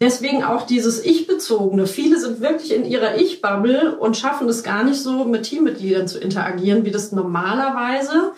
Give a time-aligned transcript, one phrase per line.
[0.00, 1.86] deswegen auch dieses Ich-bezogene.
[1.86, 6.18] Viele sind wirklich in ihrer Ich-Bubble und schaffen es gar nicht so, mit Teammitgliedern zu
[6.18, 8.32] interagieren, wie das normalerweise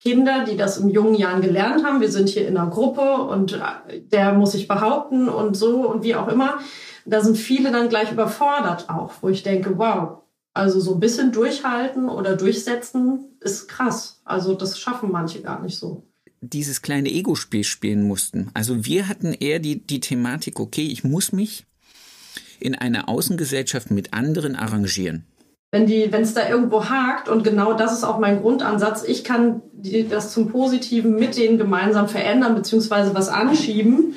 [0.00, 2.00] Kinder, die das in jungen Jahren gelernt haben.
[2.00, 6.02] Wir sind hier in einer Gruppe und äh, der muss sich behaupten und so und
[6.02, 6.58] wie auch immer.
[7.04, 10.22] Da sind viele dann gleich überfordert auch, wo ich denke, wow,
[10.54, 14.22] also so ein bisschen durchhalten oder durchsetzen ist krass.
[14.24, 16.09] Also das schaffen manche gar nicht so
[16.40, 18.50] dieses kleine Ego-Spiel spielen mussten.
[18.54, 21.64] Also wir hatten eher die, die Thematik, okay, ich muss mich
[22.58, 25.24] in einer Außengesellschaft mit anderen arrangieren.
[25.72, 25.84] Wenn
[26.22, 30.32] es da irgendwo hakt und genau das ist auch mein Grundansatz, ich kann die, das
[30.32, 34.14] zum Positiven mit denen gemeinsam verändern beziehungsweise was anschieben.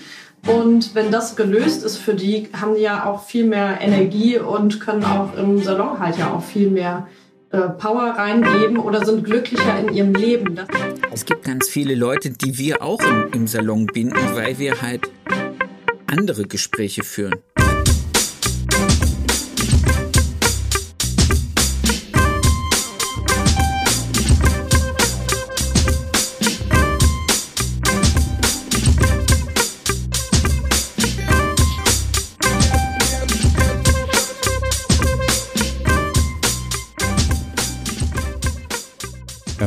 [0.48, 4.80] Und wenn das gelöst ist für die, haben die ja auch viel mehr Energie und
[4.80, 7.08] können auch im Salon halt ja auch viel mehr
[7.54, 10.60] Power reingeben oder sind glücklicher in ihrem Leben.
[11.12, 15.12] Es gibt ganz viele Leute, die wir auch im, im Salon binden, weil wir halt
[16.08, 17.36] andere Gespräche führen.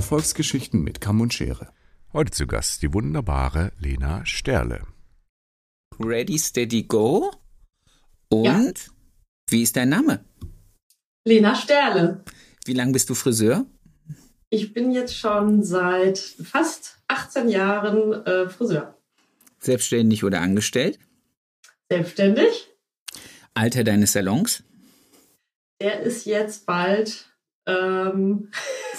[0.07, 1.73] Erfolgsgeschichten mit Kamm und Schere.
[2.13, 4.87] Heute zu Gast die wunderbare Lena Sterle.
[5.99, 7.33] Ready, steady, go.
[8.29, 8.93] Und ja.
[9.51, 10.25] wie ist dein Name?
[11.27, 12.23] Lena Sterle.
[12.65, 13.67] Wie lange bist du Friseur?
[14.49, 18.97] Ich bin jetzt schon seit fast 18 Jahren äh, Friseur.
[19.59, 21.01] Selbstständig oder angestellt?
[21.91, 22.69] Selbstständig.
[23.55, 24.63] Alter deines Salons?
[25.81, 27.36] Der ist jetzt bald
[27.67, 28.51] ähm,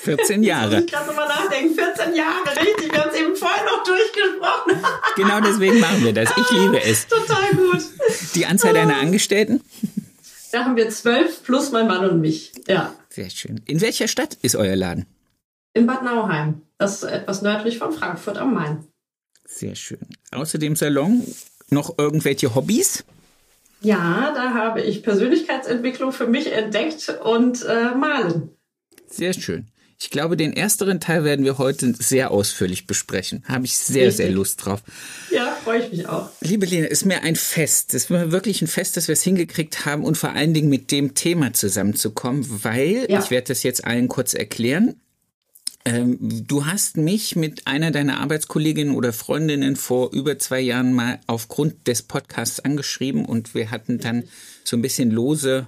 [0.02, 0.82] 14 Jahre.
[0.82, 1.76] ich gerade nochmal nachdenken.
[1.76, 2.92] 14 Jahre, richtig.
[2.92, 4.86] Wir haben es eben vorhin noch durchgesprochen.
[5.16, 6.30] genau deswegen machen wir das.
[6.38, 7.08] Ich liebe es.
[7.08, 7.84] Total gut.
[8.36, 9.62] Die Anzahl deiner Angestellten?
[10.52, 12.52] Da haben wir zwölf plus mein Mann und mich.
[12.68, 12.94] Ja.
[13.10, 13.62] Sehr schön.
[13.66, 15.06] In welcher Stadt ist euer Laden?
[15.74, 16.62] In Bad Nauheim.
[16.78, 18.86] Das ist etwas nördlich von Frankfurt am Main.
[19.46, 20.00] Sehr schön.
[20.32, 21.24] Außer dem Salon
[21.70, 23.04] noch irgendwelche Hobbys?
[23.82, 28.57] Ja, da habe ich Persönlichkeitsentwicklung für mich entdeckt und äh, Malen.
[29.10, 29.68] Sehr schön.
[30.00, 33.44] Ich glaube, den ersteren Teil werden wir heute sehr ausführlich besprechen.
[33.48, 34.18] Habe ich sehr, Richtig.
[34.18, 34.84] sehr Lust drauf.
[35.32, 36.30] Ja, freue ich mich auch.
[36.42, 37.96] Liebe Lena, ist mir ein Fest.
[37.96, 40.70] Es ist mir wirklich ein Fest, dass wir es hingekriegt haben und vor allen Dingen
[40.70, 43.20] mit dem Thema zusammenzukommen, weil, ja.
[43.20, 45.02] ich werde das jetzt allen kurz erklären,
[45.84, 51.20] ähm, du hast mich mit einer deiner Arbeitskolleginnen oder Freundinnen vor über zwei Jahren mal
[51.26, 54.26] aufgrund des Podcasts angeschrieben und wir hatten dann
[54.64, 55.66] so ein bisschen lose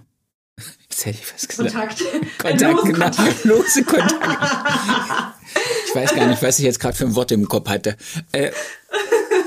[1.00, 1.74] Jetzt hätte ich was gesagt.
[1.74, 2.38] Kontakt.
[2.38, 3.00] Kontakt, genau.
[3.00, 3.46] Kontakt.
[3.46, 5.36] Lose Kontakt.
[5.88, 7.96] Ich weiß gar nicht, was ich jetzt gerade für ein Wort im Kopf hatte.
[8.34, 8.52] Äh,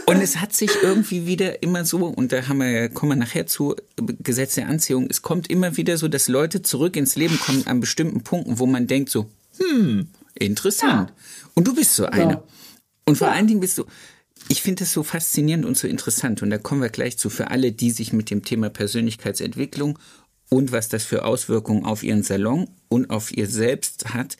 [0.07, 3.47] und es hat sich irgendwie wieder immer so, und da haben wir, kommen wir nachher
[3.47, 7.67] zu, Gesetz der Anziehung, es kommt immer wieder so, dass Leute zurück ins Leben kommen
[7.67, 11.11] an bestimmten Punkten, wo man denkt so, hm, interessant.
[11.11, 11.17] Ja.
[11.55, 12.33] Und du bist so eine.
[12.33, 12.43] Ja.
[13.05, 13.34] Und vor ja.
[13.34, 13.84] allen Dingen bist du,
[14.49, 16.43] ich finde es so faszinierend und so interessant.
[16.43, 19.99] Und da kommen wir gleich zu für alle, die sich mit dem Thema Persönlichkeitsentwicklung
[20.53, 24.37] und was das für Auswirkungen auf ihren Salon und auf ihr selbst hat,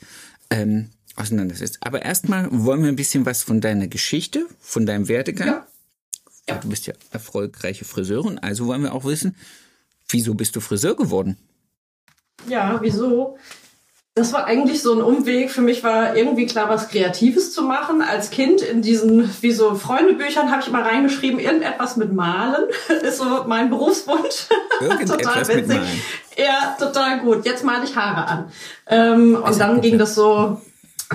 [0.51, 1.79] ähm, auseinandersetzt.
[1.81, 5.47] Aber erstmal wollen wir ein bisschen was von deiner Geschichte, von deinem Werdegang.
[5.47, 5.67] Ja.
[6.47, 6.57] ja.
[6.59, 9.35] Du bist ja erfolgreiche Friseurin, also wollen wir auch wissen,
[10.07, 11.35] wieso bist du Friseur geworden?
[12.47, 13.39] Ja, wieso?
[14.15, 15.49] Das war eigentlich so ein Umweg.
[15.49, 18.03] Für mich war irgendwie klar, was Kreatives zu machen.
[18.03, 22.65] Als Kind in diesen, wie so Freundebüchern habe ich immer reingeschrieben, irgendetwas mit Malen
[23.01, 24.47] ist so mein Berufswunsch.
[25.07, 25.79] total witzig.
[26.37, 27.43] Ja, total gut.
[27.45, 28.51] Jetzt male ich Haare an.
[28.87, 30.61] Ähm, und dann ging das so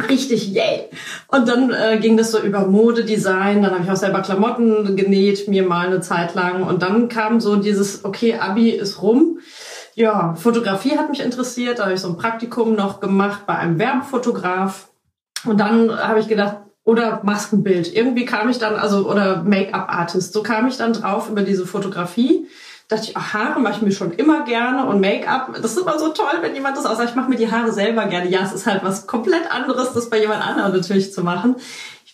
[0.08, 0.88] richtig yay.
[1.28, 5.46] Und dann äh, ging das so über Modedesign, dann habe ich auch selber Klamotten genäht,
[5.48, 6.64] mir mal eine Zeit lang.
[6.64, 9.38] Und dann kam so dieses, okay, Abi ist rum
[9.98, 11.80] ja, Fotografie hat mich interessiert.
[11.80, 14.88] Da habe ich so ein Praktikum noch gemacht bei einem Werbefotograf.
[15.44, 17.92] Und dann habe ich gedacht, oder Maskenbild.
[17.92, 20.32] Irgendwie kam ich dann, also, oder Make-up-Artist.
[20.32, 22.46] So kam ich dann drauf über diese Fotografie.
[22.86, 25.98] dachte ich, ach, Haare mache ich mir schon immer gerne und Make-up, das ist immer
[25.98, 27.10] so toll, wenn jemand das aussagt.
[27.10, 28.30] Ich mache mir die Haare selber gerne.
[28.30, 31.56] Ja, es ist halt was komplett anderes, das bei jemand anderem natürlich zu machen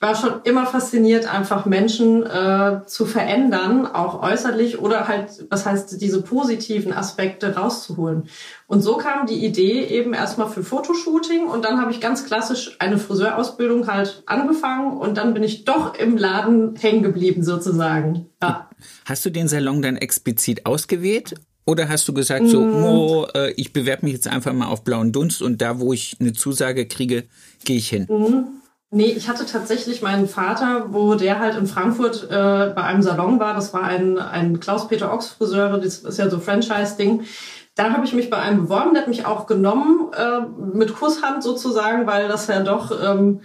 [0.05, 5.99] war schon immer fasziniert, einfach Menschen äh, zu verändern, auch äußerlich oder halt, was heißt,
[6.03, 8.25] diese positiven Aspekte rauszuholen.
[8.67, 12.77] Und so kam die Idee eben erstmal für Fotoshooting und dann habe ich ganz klassisch
[12.81, 18.27] eine Friseurausbildung halt angefangen und dann bin ich doch im Laden hängen geblieben sozusagen.
[18.43, 18.69] Ja.
[19.07, 21.35] Hast du den Salon dann explizit ausgewählt
[21.65, 22.85] oder hast du gesagt, so, mm.
[22.85, 26.19] oh, äh, ich bewerbe mich jetzt einfach mal auf blauen Dunst und da, wo ich
[26.21, 27.25] eine Zusage kriege,
[27.65, 28.07] gehe ich hin?
[28.95, 33.41] Nee, ich hatte tatsächlich meinen Vater, wo der halt in Frankfurt äh, bei einem Salon
[33.41, 33.53] war.
[33.53, 37.25] Das war ein, ein Klaus-Peter Ochs Friseure, das ist ja so Franchise-Ding.
[37.75, 40.43] Da habe ich mich bei einem beworben, der hat mich auch genommen, äh,
[40.77, 43.41] mit Kusshand sozusagen, weil das ja doch ähm,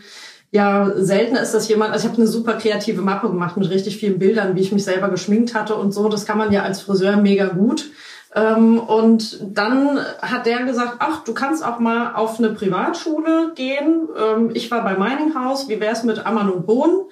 [0.51, 3.97] ja seltener ist, dass jemand, also ich habe eine super kreative Mappe gemacht mit richtig
[3.97, 6.09] vielen Bildern, wie ich mich selber geschminkt hatte und so.
[6.09, 7.89] Das kann man ja als Friseur mega gut.
[8.35, 14.07] Ähm, und dann hat der gesagt, ach, du kannst auch mal auf eine Privatschule gehen.
[14.17, 17.05] Ähm, ich war bei Mining House, wie wär's mit Ammann und Bohnen?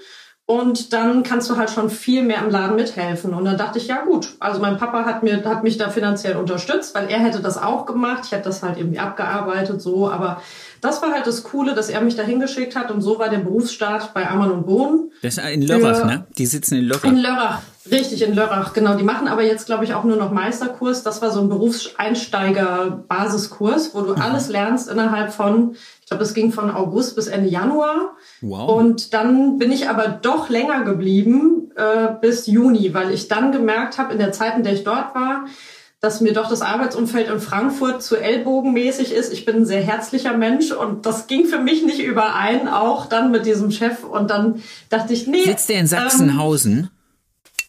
[0.49, 3.33] Und dann kannst du halt schon viel mehr im Laden mithelfen.
[3.33, 4.29] Und dann dachte ich, ja gut.
[4.39, 7.85] Also mein Papa hat mir, hat mich da finanziell unterstützt, weil er hätte das auch
[7.85, 8.21] gemacht.
[8.23, 10.09] Ich hätte das halt irgendwie abgearbeitet, so.
[10.09, 10.41] Aber
[10.79, 12.91] das war halt das Coole, dass er mich da hingeschickt hat.
[12.91, 15.11] Und so war der Berufsstart bei Ammann und Bohnen.
[15.21, 16.27] Das ist in Lörrach, ne?
[16.38, 17.03] Die sitzen in Lörrach.
[17.03, 17.59] In Lörrach,
[17.91, 18.95] richtig, in Lörrach, genau.
[18.95, 21.03] Die machen aber jetzt, glaube ich, auch nur noch Meisterkurs.
[21.03, 24.21] Das war so ein Berufseinsteiger-Basiskurs, wo du mhm.
[24.21, 25.75] alles lernst innerhalb von,
[26.07, 28.15] ich glaube, das ging von August bis Ende Januar.
[28.39, 28.77] Wow.
[28.77, 33.98] Und dann bin ich aber doch länger geblieben äh, bis Juni, weil ich dann gemerkt
[33.98, 35.48] habe, in der Zeit, in der ich dort war,
[36.00, 39.33] dass mir doch das Arbeitsumfeld in Frankfurt zu ellbogenmäßig ist.
[39.33, 43.30] Ich bin ein sehr herzlicher Mensch und das ging für mich nicht überein, auch dann
[43.30, 44.06] mit diesem Chef.
[44.06, 45.44] Und dann dachte ich, nee.
[45.44, 46.89] Sitzt der in Sachsenhausen?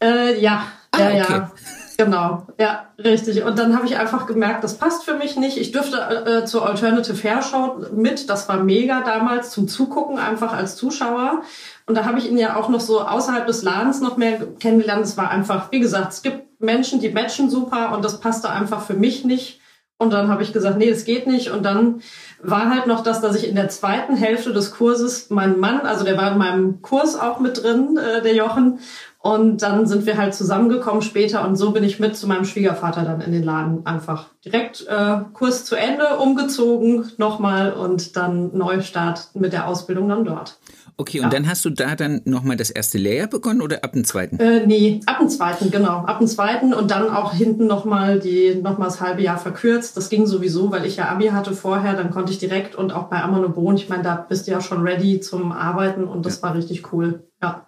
[0.00, 0.62] Ähm, äh, ja,
[0.92, 1.32] ah, ja, okay.
[1.32, 1.52] ja.
[2.00, 3.42] Genau, ja, richtig.
[3.42, 5.58] Und dann habe ich einfach gemerkt, das passt für mich nicht.
[5.58, 8.30] Ich dürfte äh, zur Alternative Fair Show mit.
[8.30, 11.42] Das war mega damals zum Zugucken, einfach als Zuschauer.
[11.86, 15.06] Und da habe ich ihn ja auch noch so außerhalb des Ladens noch mehr kennengelernt.
[15.06, 18.82] Es war einfach, wie gesagt, es gibt Menschen, die matchen super und das passte einfach
[18.82, 19.60] für mich nicht.
[20.00, 21.50] Und dann habe ich gesagt, nee, das geht nicht.
[21.50, 22.02] Und dann
[22.40, 26.04] war halt noch das, dass ich in der zweiten Hälfte des Kurses meinen Mann, also
[26.04, 28.78] der war in meinem Kurs auch mit drin, äh, der Jochen,
[29.20, 33.02] und dann sind wir halt zusammengekommen später und so bin ich mit zu meinem Schwiegervater
[33.02, 39.30] dann in den Laden einfach direkt äh, Kurs zu Ende, umgezogen nochmal und dann Neustart
[39.34, 40.58] mit der Ausbildung dann dort.
[41.00, 41.30] Okay, und ja.
[41.30, 44.38] dann hast du da dann nochmal das erste Lehrjahr begonnen oder ab dem zweiten?
[44.40, 45.98] Äh, nee, ab dem zweiten, genau.
[45.98, 49.96] Ab dem zweiten und dann auch hinten nochmal die, nochmal das halbe Jahr verkürzt.
[49.96, 53.04] Das ging sowieso, weil ich ja Abi hatte vorher, dann konnte ich direkt und auch
[53.04, 56.38] bei Amano Bohn, ich meine, da bist du ja schon ready zum Arbeiten und das
[56.38, 56.42] ja.
[56.42, 57.28] war richtig cool.
[57.40, 57.67] Ja.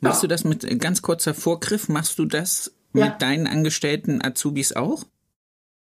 [0.00, 0.28] Machst ja.
[0.28, 1.88] du das mit ganz kurzer Vorgriff?
[1.88, 3.06] Machst du das ja.
[3.06, 5.04] mit deinen Angestellten Azubis auch?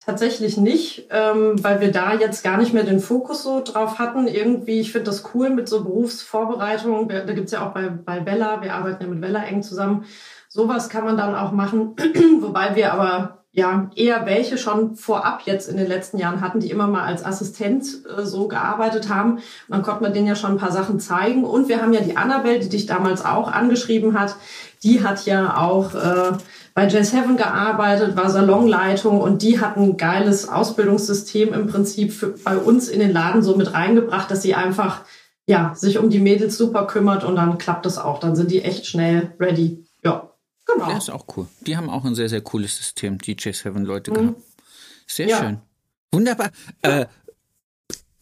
[0.06, 4.28] Tatsächlich nicht, ähm, weil wir da jetzt gar nicht mehr den Fokus so drauf hatten.
[4.28, 7.08] Irgendwie, ich finde das cool mit so Berufsvorbereitungen.
[7.08, 10.04] Da gibt's ja auch bei, bei Bella, wir arbeiten ja mit Bella eng zusammen.
[10.48, 11.96] Sowas kann man dann auch machen,
[12.40, 16.70] wobei wir aber ja eher welche schon vorab jetzt in den letzten Jahren hatten, die
[16.70, 19.36] immer mal als Assistent äh, so gearbeitet haben.
[19.36, 21.42] Und dann konnte man denen ja schon ein paar Sachen zeigen.
[21.44, 24.36] Und wir haben ja die Annabelle, die dich damals auch angeschrieben hat.
[24.82, 26.32] Die hat ja auch äh,
[26.74, 32.34] bei Jazz Heaven gearbeitet, war Salonleitung und die hat ein geiles Ausbildungssystem im Prinzip für,
[32.44, 35.00] bei uns in den Laden so mit reingebracht, dass sie einfach
[35.46, 38.20] ja sich um die Mädels super kümmert und dann klappt das auch.
[38.20, 39.85] Dann sind die echt schnell ready.
[40.68, 40.74] Ja.
[40.74, 40.90] Genau.
[40.90, 41.46] Ja, ist auch cool.
[41.60, 44.14] Die haben auch ein sehr, sehr cooles System, die J7-Leute mhm.
[44.14, 44.42] gehabt.
[45.06, 45.38] Sehr ja.
[45.38, 45.58] schön.
[46.12, 46.50] Wunderbar.
[46.84, 47.02] Ja.
[47.02, 47.06] Äh,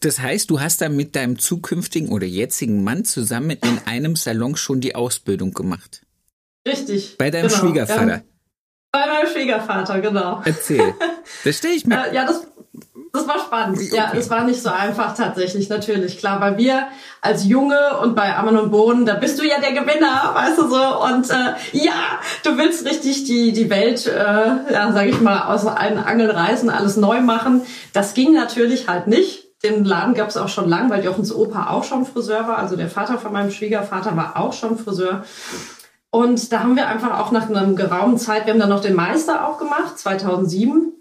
[0.00, 4.54] das heißt, du hast da mit deinem zukünftigen oder jetzigen Mann zusammen in einem Salon
[4.54, 6.02] schon die Ausbildung gemacht.
[6.68, 7.16] Richtig.
[7.16, 7.60] Bei deinem genau.
[7.60, 8.22] Schwiegervater.
[8.92, 10.42] Bei meinem Schwiegervater, genau.
[10.44, 10.94] Erzähl.
[11.42, 12.10] Das stelle ich mir.
[12.10, 12.46] Äh, ja, das,
[13.14, 13.78] das war spannend.
[13.78, 13.96] Okay.
[13.96, 16.88] Ja, es war nicht so einfach tatsächlich, natürlich, klar, weil wir
[17.20, 20.68] als Junge und bei Ammann und Bohnen, da bist du ja der Gewinner, weißt du
[20.68, 21.92] so, und äh, ja,
[22.42, 26.68] du willst richtig die, die Welt, äh, ja, sag ich mal, aus allen Angeln reißen,
[26.68, 27.62] alles neu machen.
[27.92, 29.44] Das ging natürlich halt nicht.
[29.62, 32.74] Den Laden gab es auch schon lang, weil Jochens Opa auch schon Friseur war, also
[32.74, 35.24] der Vater von meinem Schwiegervater war auch schon Friseur.
[36.10, 38.94] Und da haben wir einfach auch nach einer geraumen Zeit, wir haben dann noch den
[38.94, 40.92] Meister auch gemacht, 2007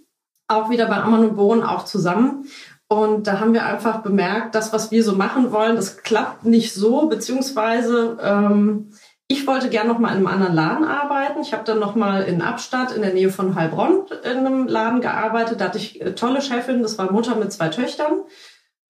[0.47, 2.45] auch wieder bei Ammann und Bohnen auch zusammen.
[2.87, 6.73] Und da haben wir einfach bemerkt, das, was wir so machen wollen, das klappt nicht
[6.73, 8.91] so, beziehungsweise ähm,
[9.27, 11.41] ich wollte gern noch mal in einem anderen Laden arbeiten.
[11.41, 15.01] Ich habe dann noch mal in Abstadt in der Nähe von Heilbronn in einem Laden
[15.01, 15.59] gearbeitet.
[15.59, 18.21] Da hatte ich äh, tolle Chefin, das war Mutter mit zwei Töchtern.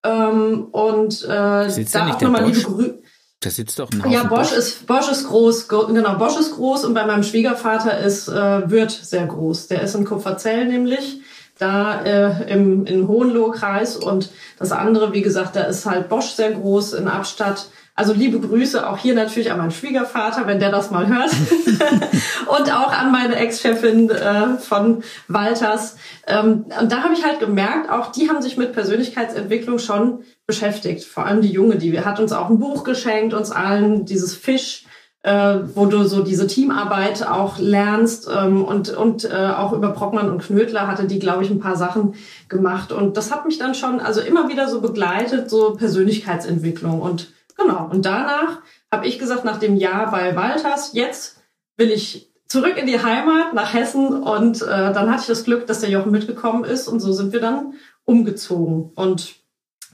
[0.04, 2.98] Ähm, und äh, da auch nochmal liebe Grüße.
[3.40, 6.84] Da sitzt doch ein Ja, Bosch, Bosch, ist Bosch ist groß, genau, Bosch ist groß
[6.84, 9.68] und bei meinem Schwiegervater ist äh, Wirt sehr groß.
[9.68, 11.20] Der ist in Kupferzell nämlich
[11.58, 16.52] da äh, im, im Hohenlohe-Kreis und das andere, wie gesagt, da ist halt Bosch sehr
[16.52, 17.66] groß in Abstadt.
[17.96, 21.30] Also liebe Grüße auch hier natürlich an meinen Schwiegervater, wenn der das mal hört.
[22.58, 25.96] und auch an meine Ex-Chefin äh, von Walters.
[26.26, 31.04] Ähm, und da habe ich halt gemerkt, auch die haben sich mit Persönlichkeitsentwicklung schon beschäftigt.
[31.04, 34.86] Vor allem die Junge, die hat uns auch ein Buch geschenkt, uns allen dieses Fisch
[35.24, 40.30] äh, wo du so diese Teamarbeit auch lernst ähm, und und äh, auch über Brockmann
[40.30, 42.14] und Knödler hatte die glaube ich ein paar Sachen
[42.50, 42.92] gemacht.
[42.92, 47.00] Und das hat mich dann schon also immer wieder so begleitet so Persönlichkeitsentwicklung.
[47.00, 47.88] Und genau.
[47.90, 48.60] Und danach
[48.92, 51.38] habe ich gesagt, nach dem Jahr bei Walters, jetzt
[51.78, 54.22] will ich zurück in die Heimat nach Hessen.
[54.22, 56.86] Und äh, dann hatte ich das Glück, dass der Jochen mitgekommen ist.
[56.86, 57.72] Und so sind wir dann
[58.04, 58.92] umgezogen.
[58.94, 59.36] Und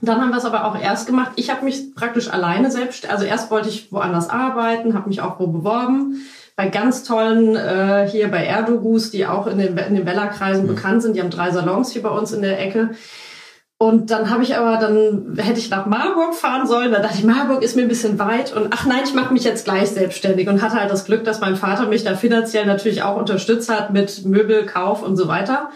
[0.01, 1.31] dann haben wir es aber auch erst gemacht.
[1.35, 5.39] Ich habe mich praktisch alleine selbst, also erst wollte ich woanders arbeiten, habe mich auch
[5.39, 6.21] wo beworben
[6.55, 10.67] bei ganz tollen äh, hier bei Erdogus, die auch in den, in den Bella-Kreisen mhm.
[10.67, 11.15] bekannt sind.
[11.15, 12.91] Die haben drei Salons hier bei uns in der Ecke.
[13.77, 16.91] Und dann habe ich aber, dann hätte ich nach Marburg fahren sollen.
[16.91, 18.53] Da dachte ich, Marburg ist mir ein bisschen weit.
[18.53, 20.47] Und ach nein, ich mache mich jetzt gleich selbstständig.
[20.47, 23.91] Und hatte halt das Glück, dass mein Vater mich da finanziell natürlich auch unterstützt hat
[23.91, 25.71] mit Möbelkauf und so weiter.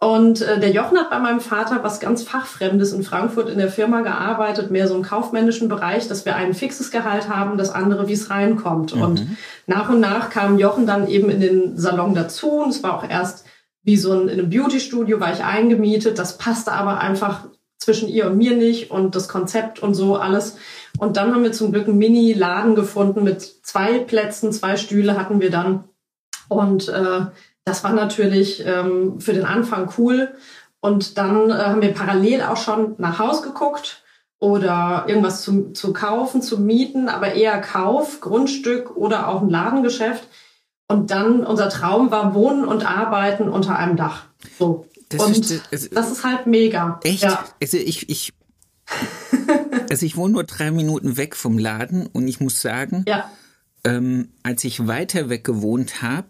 [0.00, 3.68] Und äh, der Jochen hat bei meinem Vater was ganz Fachfremdes in Frankfurt in der
[3.68, 8.06] Firma gearbeitet, mehr so im kaufmännischen Bereich, dass wir ein fixes Gehalt haben, das andere,
[8.06, 8.94] wie es reinkommt.
[8.94, 9.02] Mhm.
[9.02, 9.26] Und
[9.66, 12.48] nach und nach kam Jochen dann eben in den Salon dazu.
[12.62, 13.44] Und es war auch erst
[13.82, 16.18] wie so ein, in einem Beauty-Studio war ich eingemietet.
[16.18, 17.46] Das passte aber einfach
[17.78, 20.58] zwischen ihr und mir nicht und das Konzept und so alles.
[20.98, 25.40] Und dann haben wir zum Glück einen Mini-Laden gefunden mit zwei Plätzen, zwei Stühle hatten
[25.40, 25.84] wir dann.
[26.48, 27.26] Und äh,
[27.68, 30.34] das war natürlich ähm, für den Anfang cool.
[30.80, 34.02] Und dann äh, haben wir parallel auch schon nach Haus geguckt
[34.38, 40.28] oder irgendwas zu, zu kaufen, zu mieten, aber eher Kauf, Grundstück oder auch ein Ladengeschäft.
[40.86, 44.24] Und dann unser Traum war Wohnen und Arbeiten unter einem Dach.
[44.58, 44.86] So.
[45.10, 47.00] Das und ist, also, das ist halt mega.
[47.02, 47.22] Echt?
[47.22, 47.44] Ja.
[47.60, 48.32] Also ich, ich,
[49.90, 53.30] also ich wohne nur drei Minuten weg vom Laden und ich muss sagen, ja.
[53.84, 56.28] ähm, als ich weiter weg gewohnt habe,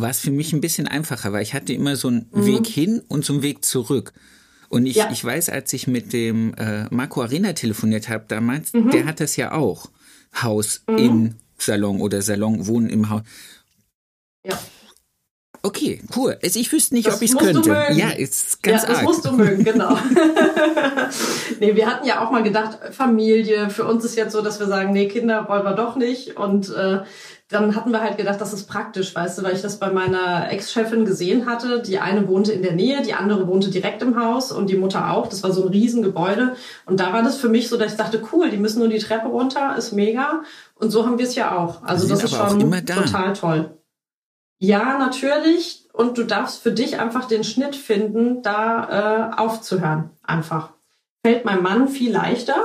[0.00, 2.46] war es für mich ein bisschen einfacher, weil ich hatte immer so einen mhm.
[2.46, 4.12] Weg hin und so einen Weg zurück.
[4.68, 5.10] Und ich, ja.
[5.10, 8.90] ich weiß, als ich mit dem äh, Marco Arena telefoniert habe damals, mhm.
[8.90, 9.90] der hat das ja auch.
[10.42, 10.98] Haus mhm.
[10.98, 13.22] im Salon oder Salon, Wohnen im Haus.
[14.44, 14.58] Ja.
[15.62, 16.38] Okay, cool.
[16.42, 17.70] Also ich wüsste nicht, das ob ich es könnte.
[17.92, 19.06] Ja, ist ganz ja, das arg.
[19.06, 19.98] musst du mögen, genau.
[21.60, 24.66] nee, wir hatten ja auch mal gedacht, Familie, für uns ist jetzt so, dass wir
[24.66, 26.36] sagen, nee, Kinder wollen wir doch nicht.
[26.36, 27.00] Und äh,
[27.48, 30.50] dann hatten wir halt gedacht, das ist praktisch, weißt du, weil ich das bei meiner
[30.50, 31.80] Ex-Chefin gesehen hatte.
[31.80, 35.10] Die eine wohnte in der Nähe, die andere wohnte direkt im Haus und die Mutter
[35.10, 35.28] auch.
[35.28, 36.56] Das war so ein Riesengebäude.
[36.84, 38.98] Und da war das für mich so, dass ich dachte, cool, die müssen nur die
[38.98, 40.42] Treppe runter, ist mega.
[40.74, 41.82] Und so haben wir es ja auch.
[41.82, 43.78] Also das ist schon total toll.
[44.58, 45.88] Ja, natürlich.
[45.94, 50.10] Und du darfst für dich einfach den Schnitt finden, da äh, aufzuhören.
[50.22, 50.70] Einfach.
[51.24, 52.56] Fällt meinem Mann viel leichter,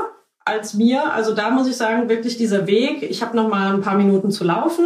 [0.45, 1.13] als mir.
[1.13, 3.03] Also da muss ich sagen, wirklich dieser Weg.
[3.03, 4.85] Ich habe noch mal ein paar Minuten zu laufen.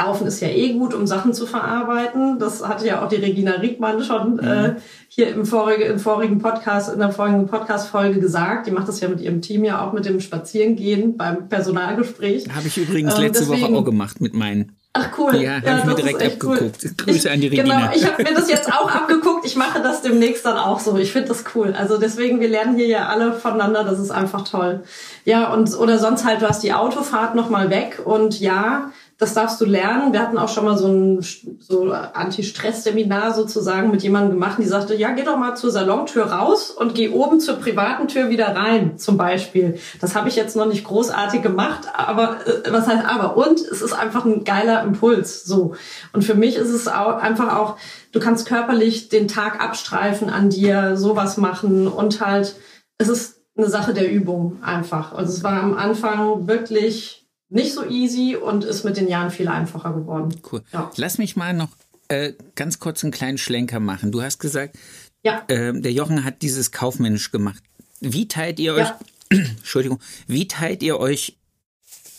[0.00, 2.38] Laufen ist ja eh gut, um Sachen zu verarbeiten.
[2.40, 4.40] Das hatte ja auch die Regina Riegmann schon mhm.
[4.40, 4.74] äh,
[5.08, 8.66] hier im, vorige, im vorigen Podcast, in der vorigen Podcast-Folge gesagt.
[8.66, 12.46] Die macht das ja mit ihrem Team ja auch mit dem Spazierengehen beim Personalgespräch.
[12.52, 15.36] Habe ich übrigens ähm, letzte deswegen, Woche auch gemacht mit meinen Ach cool.
[15.36, 16.84] Ja, habe ja, ich mir direkt abgeguckt.
[16.84, 16.90] Cool.
[16.98, 17.78] Grüße ich, an die Regina.
[17.78, 19.46] Genau, ich habe mir das jetzt auch abgeguckt.
[19.46, 20.98] Ich mache das demnächst dann auch so.
[20.98, 21.74] Ich finde das cool.
[21.76, 23.84] Also deswegen, wir lernen hier ja alle voneinander.
[23.84, 24.82] Das ist einfach toll.
[25.24, 28.02] Ja, und oder sonst halt, du hast die Autofahrt nochmal weg.
[28.04, 28.90] Und ja,
[29.22, 30.12] das darfst du lernen.
[30.12, 31.24] Wir hatten auch schon mal so ein
[31.60, 36.72] so Anti-Stress-Seminar sozusagen mit jemandem gemacht, die sagte, ja, geh doch mal zur Salontür raus
[36.72, 39.78] und geh oben zur privaten Tür wieder rein, zum Beispiel.
[40.00, 43.36] Das habe ich jetzt noch nicht großartig gemacht, aber äh, was heißt aber?
[43.36, 45.76] Und es ist einfach ein geiler Impuls, so.
[46.12, 47.76] Und für mich ist es auch einfach auch,
[48.10, 52.56] du kannst körperlich den Tag abstreifen an dir, sowas machen und halt,
[52.98, 55.12] es ist eine Sache der Übung einfach.
[55.12, 57.21] Also es war am Anfang wirklich
[57.52, 60.34] nicht so easy und ist mit den Jahren viel einfacher geworden.
[60.50, 60.62] Cool.
[60.72, 60.90] Ja.
[60.96, 61.68] Lass mich mal noch
[62.08, 64.10] äh, ganz kurz einen kleinen Schlenker machen.
[64.10, 64.76] Du hast gesagt,
[65.22, 65.44] ja.
[65.48, 67.62] äh, der Jochen hat dieses kaufmännisch gemacht.
[68.00, 68.98] Wie teilt ihr euch, ja.
[69.30, 71.36] Entschuldigung, wie teilt ihr euch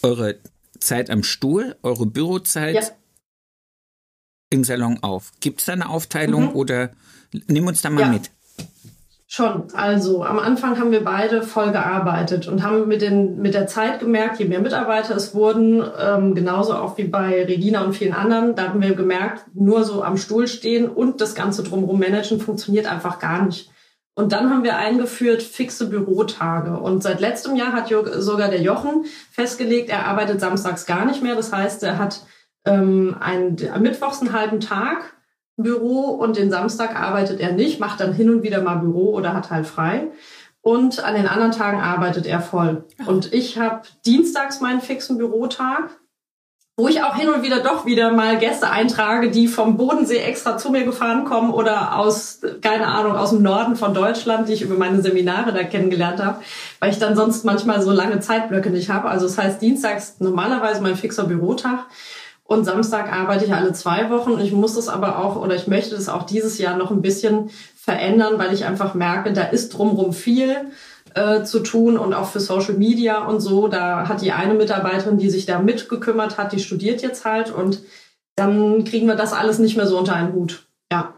[0.02, 0.38] eure
[0.80, 2.96] Zeit am Stuhl, eure Bürozeit
[4.50, 5.32] im Salon auf?
[5.40, 6.56] Gibt es da eine Aufteilung mhm.
[6.56, 6.92] oder
[7.48, 8.30] nimm uns da mal mit?
[9.36, 9.64] Schon.
[9.74, 14.00] Also am Anfang haben wir beide voll gearbeitet und haben mit, den, mit der Zeit
[14.00, 18.54] gemerkt, je mehr Mitarbeiter es wurden, ähm, genauso auch wie bei Regina und vielen anderen,
[18.54, 22.86] da haben wir gemerkt, nur so am Stuhl stehen und das Ganze drumherum managen funktioniert
[22.86, 23.72] einfach gar nicht.
[24.14, 26.78] Und dann haben wir eingeführt fixe Bürotage.
[26.78, 31.34] Und seit letztem Jahr hat sogar der Jochen festgelegt, er arbeitet samstags gar nicht mehr.
[31.34, 32.24] Das heißt, er hat
[32.66, 35.16] ähm, einen, Mittwochs einen halben Tag
[35.58, 39.34] Büro und den Samstag arbeitet er nicht, macht dann hin und wieder mal Büro oder
[39.34, 40.08] hat halt frei.
[40.62, 42.86] Und an den anderen Tagen arbeitet er voll.
[43.06, 45.90] Und ich habe dienstags meinen fixen Bürotag,
[46.76, 50.58] wo ich auch hin und wieder doch wieder mal Gäste eintrage, die vom Bodensee extra
[50.58, 54.64] zu mir gefahren kommen oder aus, keine Ahnung, aus dem Norden von Deutschland, die ich
[54.64, 56.40] über meine Seminare da kennengelernt habe,
[56.80, 59.10] weil ich dann sonst manchmal so lange Zeitblöcke nicht habe.
[59.10, 61.86] Also das heißt, dienstags normalerweise mein fixer Bürotag.
[62.46, 64.40] Und Samstag arbeite ich alle zwei Wochen.
[64.40, 67.50] Ich muss das aber auch oder ich möchte das auch dieses Jahr noch ein bisschen
[67.76, 70.72] verändern, weil ich einfach merke, da ist drumrum viel.
[71.16, 73.68] äh, zu tun und auch für Social Media und so.
[73.68, 77.82] Da hat die eine Mitarbeiterin, die sich da mitgekümmert hat, die studiert jetzt halt und
[78.36, 80.68] dann kriegen wir das alles nicht mehr so unter einen Hut.
[80.92, 81.14] Ja,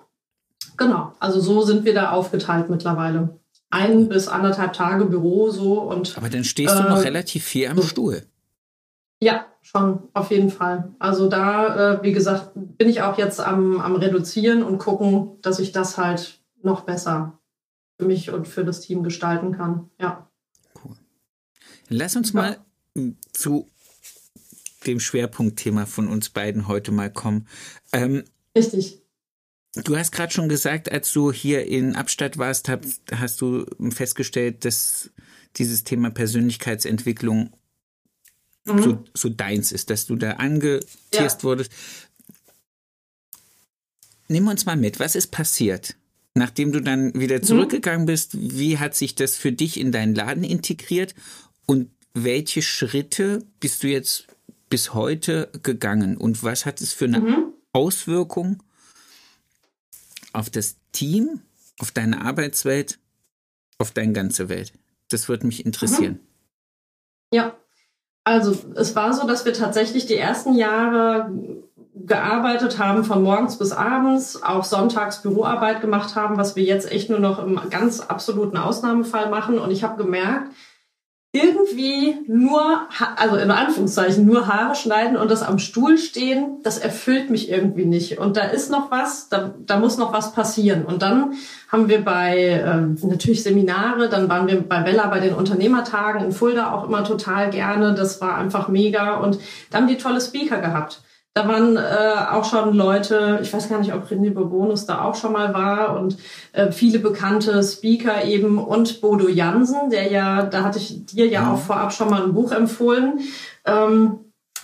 [0.76, 1.14] genau.
[1.20, 3.40] Also so sind wir da aufgeteilt mittlerweile.
[3.70, 6.18] Ein bis anderthalb Tage Büro so und.
[6.18, 8.24] Aber dann stehst du noch äh, relativ viel am Stuhl.
[9.22, 10.94] Ja, schon, auf jeden Fall.
[11.00, 15.60] Also da, äh, wie gesagt, bin ich auch jetzt am, am Reduzieren und gucken, dass
[15.60, 17.40] ich das halt noch besser
[17.98, 19.90] für mich und für das Team gestalten kann.
[20.00, 20.30] Ja.
[20.84, 20.96] Cool.
[21.90, 22.42] Lass uns ja.
[22.42, 22.58] mal
[23.34, 23.72] zu
[24.86, 27.48] dem Schwerpunktthema von uns beiden heute mal kommen.
[27.92, 28.24] Ähm,
[28.56, 29.02] Richtig.
[29.84, 34.64] Du hast gerade schon gesagt, als du hier in Abstadt warst, hast, hast du festgestellt,
[34.64, 35.10] dass
[35.56, 37.52] dieses Thema Persönlichkeitsentwicklung
[38.66, 38.84] mhm.
[38.84, 41.44] so, so deins ist, dass du da angetierst ja.
[41.44, 41.72] wurdest.
[44.28, 45.96] Nimm uns mal mit, was ist passiert?
[46.34, 47.44] Nachdem du dann wieder mhm.
[47.44, 51.16] zurückgegangen bist, wie hat sich das für dich in deinen Laden integriert
[51.66, 54.28] und welche Schritte bist du jetzt
[54.70, 57.54] bis heute gegangen und was hat es für eine mhm.
[57.72, 58.64] Auswirkung
[60.34, 61.42] auf das Team,
[61.80, 63.00] auf deine Arbeitswelt,
[63.78, 64.74] auf deine ganze Welt?
[65.10, 66.14] Das würde mich interessieren.
[66.14, 66.20] Mhm.
[67.32, 67.58] Ja,
[68.26, 71.32] also es war so, dass wir tatsächlich die ersten Jahre
[71.94, 77.10] gearbeitet haben, von morgens bis abends, auch sonntags Büroarbeit gemacht haben, was wir jetzt echt
[77.10, 79.60] nur noch im ganz absoluten Ausnahmefall machen.
[79.60, 80.50] Und ich habe gemerkt,
[81.36, 82.88] irgendwie nur,
[83.18, 87.86] also in Anführungszeichen, nur Haare schneiden und das am Stuhl stehen, das erfüllt mich irgendwie
[87.86, 88.20] nicht.
[88.20, 90.86] Und da ist noch was, da, da muss noch was passieren.
[90.86, 91.34] Und dann
[91.70, 96.32] haben wir bei äh, natürlich Seminare, dann waren wir bei Bella bei den Unternehmertagen in
[96.32, 97.94] Fulda auch immer total gerne.
[97.94, 99.16] Das war einfach mega.
[99.16, 99.38] Und
[99.70, 101.02] da haben die tolle Speaker gehabt.
[101.38, 105.16] Da waren äh, auch schon Leute, ich weiß gar nicht, ob René Bonus da auch
[105.16, 106.16] schon mal war und
[106.54, 111.52] äh, viele bekannte Speaker eben und Bodo Jansen, der ja, da hatte ich dir ja
[111.52, 113.20] auch vorab schon mal ein Buch empfohlen,
[113.66, 114.20] ähm,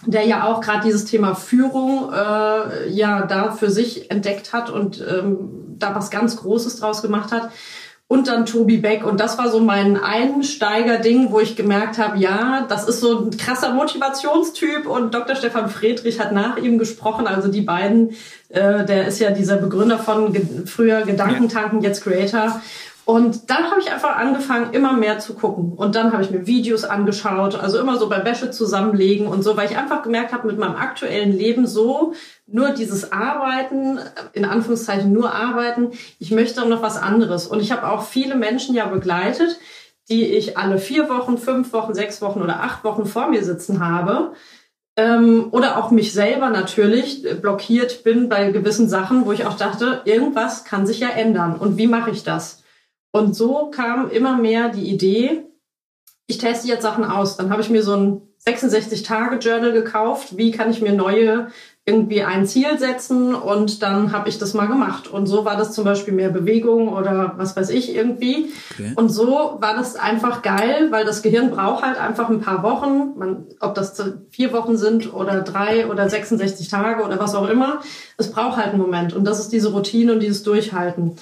[0.05, 5.05] der ja auch gerade dieses Thema Führung äh, ja da für sich entdeckt hat und
[5.05, 7.49] ähm, da was ganz Großes draus gemacht hat
[8.11, 9.05] und dann Tobi Beck.
[9.05, 13.37] Und das war so mein Einsteiger-Ding, wo ich gemerkt habe, ja, das ist so ein
[13.37, 14.85] krasser Motivationstyp.
[14.85, 15.37] Und Dr.
[15.37, 17.25] Stefan Friedrich hat nach ihm gesprochen.
[17.25, 18.09] Also die beiden,
[18.49, 22.61] äh, der ist ja dieser Begründer von ge früher Gedankentanken, jetzt Creator.
[23.05, 25.73] Und dann habe ich einfach angefangen, immer mehr zu gucken.
[25.73, 29.57] Und dann habe ich mir Videos angeschaut, also immer so bei Wäsche zusammenlegen und so,
[29.57, 32.13] weil ich einfach gemerkt habe, mit meinem aktuellen Leben so
[32.45, 33.99] nur dieses Arbeiten,
[34.33, 37.47] in Anführungszeichen nur Arbeiten, ich möchte noch was anderes.
[37.47, 39.57] Und ich habe auch viele Menschen ja begleitet,
[40.09, 43.85] die ich alle vier Wochen, fünf Wochen, sechs Wochen oder acht Wochen vor mir sitzen
[43.85, 44.33] habe.
[44.97, 50.01] Ähm, oder auch mich selber natürlich blockiert bin bei gewissen Sachen, wo ich auch dachte,
[50.05, 51.55] irgendwas kann sich ja ändern.
[51.55, 52.60] Und wie mache ich das?
[53.11, 55.43] Und so kam immer mehr die Idee,
[56.27, 57.35] ich teste jetzt Sachen aus.
[57.35, 60.37] Dann habe ich mir so ein 66-Tage-Journal gekauft.
[60.37, 61.47] Wie kann ich mir neue
[61.85, 63.35] irgendwie ein Ziel setzen?
[63.35, 65.07] Und dann habe ich das mal gemacht.
[65.07, 68.51] Und so war das zum Beispiel mehr Bewegung oder was weiß ich irgendwie.
[68.71, 68.93] Okay.
[68.95, 73.17] Und so war das einfach geil, weil das Gehirn braucht halt einfach ein paar Wochen.
[73.17, 77.81] Man, ob das vier Wochen sind oder drei oder 66 Tage oder was auch immer.
[78.17, 79.13] Es braucht halt einen Moment.
[79.13, 81.17] Und das ist diese Routine und dieses Durchhalten.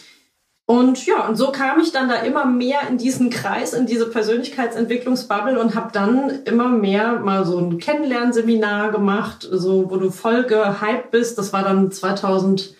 [0.69, 4.07] Und ja, und so kam ich dann da immer mehr in diesen Kreis, in diese
[4.07, 10.43] Persönlichkeitsentwicklungsbubble und habe dann immer mehr mal so ein Kennenlernseminar gemacht, so wo du voll
[10.43, 11.39] gehypt bist.
[11.39, 12.75] Das war dann 2000,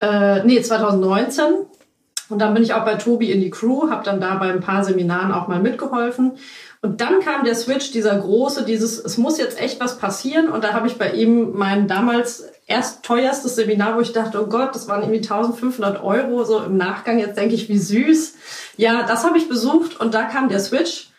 [0.00, 1.66] äh, nee 2019.
[2.28, 4.60] Und dann bin ich auch bei Tobi in die Crew, habe dann da bei ein
[4.60, 6.34] paar Seminaren auch mal mitgeholfen.
[6.82, 10.48] Und dann kam der Switch, dieser große, dieses, es muss jetzt echt was passieren.
[10.48, 14.48] Und da habe ich bei ihm mein damals erst teuerstes Seminar, wo ich dachte, oh
[14.48, 17.20] Gott, das waren irgendwie 1500 Euro, so im Nachgang.
[17.20, 18.34] Jetzt denke ich, wie süß.
[18.76, 21.10] Ja, das habe ich besucht und da kam der Switch.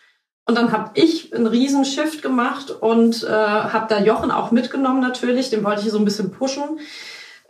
[0.45, 4.99] Und dann habe ich einen riesen Shift gemacht und äh, habe da Jochen auch mitgenommen
[4.99, 5.49] natürlich.
[5.49, 6.80] Den wollte ich so ein bisschen pushen.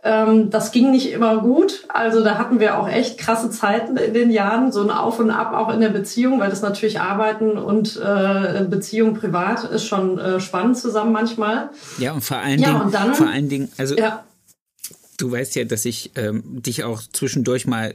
[0.06, 1.86] Ähm, das ging nicht immer gut.
[1.88, 5.30] Also da hatten wir auch echt krasse Zeiten in den Jahren, so ein Auf und
[5.30, 10.18] Ab auch in der Beziehung, weil das natürlich Arbeiten und äh, Beziehung privat ist schon
[10.18, 11.70] äh, spannend zusammen manchmal.
[11.96, 14.22] Ja, und vor allen ja, Dingen, und dann, vor allen Dingen, also ja.
[15.16, 17.94] du weißt ja, dass ich ähm, dich auch zwischendurch mal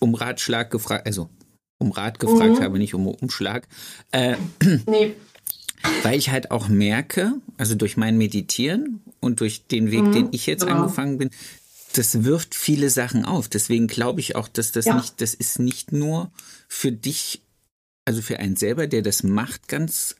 [0.00, 1.30] um Ratschlag gefragt, also
[1.78, 2.62] um Rat gefragt mhm.
[2.64, 3.68] habe, nicht um Umschlag.
[4.10, 4.34] Äh,
[4.86, 5.14] nee.
[6.02, 10.28] Weil ich halt auch merke, also durch mein Meditieren und durch den Weg, mhm, den
[10.32, 10.82] ich jetzt genau.
[10.82, 11.30] angefangen bin,
[11.94, 13.48] das wirft viele Sachen auf.
[13.48, 14.94] Deswegen glaube ich auch, dass das ja.
[14.94, 16.30] nicht, das ist nicht nur
[16.68, 17.42] für dich,
[18.04, 20.16] also für einen selber, der das macht, ganz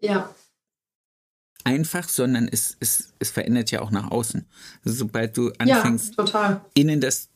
[0.00, 0.34] ja.
[1.64, 4.46] einfach, sondern es, es, es verändert ja auch nach außen.
[4.84, 7.28] Also sobald du anfängst, ja, innen das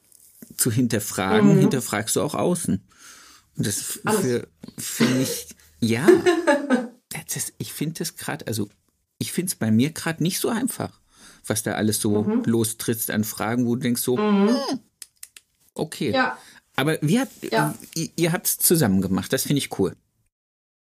[0.56, 1.60] zu hinterfragen, mhm.
[1.60, 2.82] hinterfragst du auch außen.
[3.56, 4.46] Das für,
[4.78, 5.48] für mich,
[5.80, 6.06] ja.
[7.34, 8.68] das, ich finde das gerade, also
[9.18, 11.00] ich finde es bei mir gerade nicht so einfach,
[11.46, 12.42] was da alles so mhm.
[12.44, 14.48] lostrittst an Fragen, wo du denkst so, mhm.
[14.48, 14.78] hm,
[15.74, 16.12] okay.
[16.12, 16.38] Ja.
[16.76, 17.74] Aber wie habt, ja.
[17.94, 19.94] ihr, ihr habt es zusammen gemacht, das finde ich cool.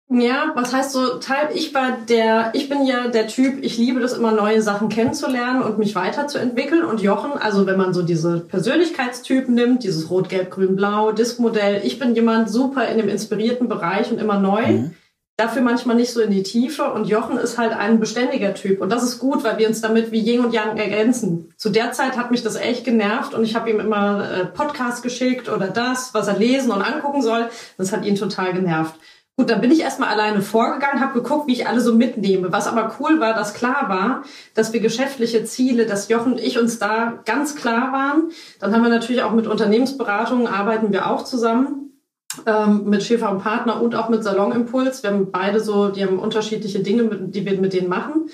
[0.09, 3.99] Ja, was heißt so, Teil, ich war der, ich bin ja der Typ, ich liebe
[3.99, 6.83] das immer, neue Sachen kennenzulernen und mich weiterzuentwickeln.
[6.83, 11.81] Und Jochen, also wenn man so diese Persönlichkeitstypen nimmt, dieses Rot, Gelb, Grün, Blau, Diskmodell,
[11.83, 14.67] ich bin jemand super in dem inspirierten Bereich und immer neu.
[14.67, 14.95] Mhm.
[15.35, 16.91] Dafür manchmal nicht so in die Tiefe.
[16.91, 18.81] Und Jochen ist halt ein beständiger Typ.
[18.81, 21.53] Und das ist gut, weil wir uns damit wie Yin und Yang ergänzen.
[21.57, 25.01] Zu der Zeit hat mich das echt genervt und ich habe ihm immer äh, Podcasts
[25.01, 27.49] geschickt oder das, was er lesen und angucken soll.
[27.77, 28.95] Das hat ihn total genervt.
[29.35, 32.51] Gut, dann bin ich erstmal alleine vorgegangen, habe geguckt, wie ich alle so mitnehme.
[32.51, 36.59] Was aber cool war, dass klar war, dass wir geschäftliche Ziele, dass Jochen und ich
[36.59, 38.29] uns da ganz klar waren.
[38.59, 41.92] Dann haben wir natürlich auch mit Unternehmensberatungen arbeiten wir auch zusammen.
[42.45, 45.03] Ähm, mit Schäfer und Partner und auch mit Salonimpuls.
[45.03, 48.29] Wir haben beide so, die haben unterschiedliche Dinge, die wir mit denen machen.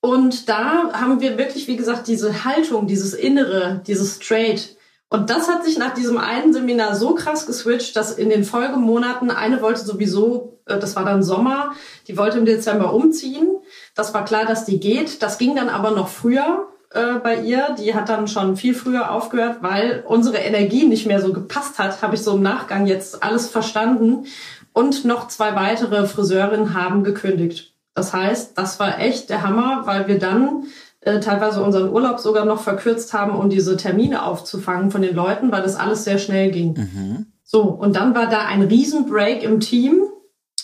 [0.00, 4.76] Und da haben wir wirklich, wie gesagt, diese Haltung, dieses Innere, dieses Straight,
[5.14, 9.30] und das hat sich nach diesem einen Seminar so krass geswitcht, dass in den Folgemonaten
[9.30, 11.72] eine wollte sowieso, äh, das war dann Sommer,
[12.08, 13.46] die wollte im Dezember umziehen.
[13.94, 15.22] Das war klar, dass die geht.
[15.22, 17.74] Das ging dann aber noch früher äh, bei ihr.
[17.78, 22.02] Die hat dann schon viel früher aufgehört, weil unsere Energie nicht mehr so gepasst hat,
[22.02, 24.26] habe ich so im Nachgang jetzt alles verstanden.
[24.72, 27.74] Und noch zwei weitere Friseurinnen haben gekündigt.
[27.94, 30.64] Das heißt, das war echt der Hammer, weil wir dann
[31.00, 35.52] äh, teilweise unseren Urlaub sogar noch verkürzt haben, um diese Termine aufzufangen von den Leuten,
[35.52, 36.74] weil das alles sehr schnell ging.
[36.74, 37.26] Mhm.
[37.42, 40.02] So, und dann war da ein Riesenbreak im Team,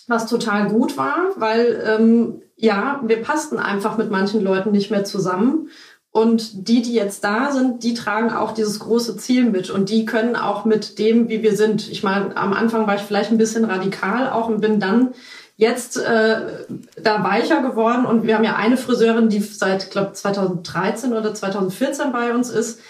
[0.09, 5.05] was total gut war, weil ähm, ja, wir passten einfach mit manchen Leuten nicht mehr
[5.05, 5.69] zusammen.
[6.13, 10.05] Und die, die jetzt da sind, die tragen auch dieses große Ziel mit und die
[10.05, 11.89] können auch mit dem, wie wir sind.
[11.89, 15.15] Ich meine, am Anfang war ich vielleicht ein bisschen radikal auch und bin dann
[15.57, 16.41] jetzt äh,
[17.01, 22.13] da weicher geworden und wir haben ja eine Friseurin, die seit, glaube 2013 oder 2014
[22.13, 22.81] bei uns ist.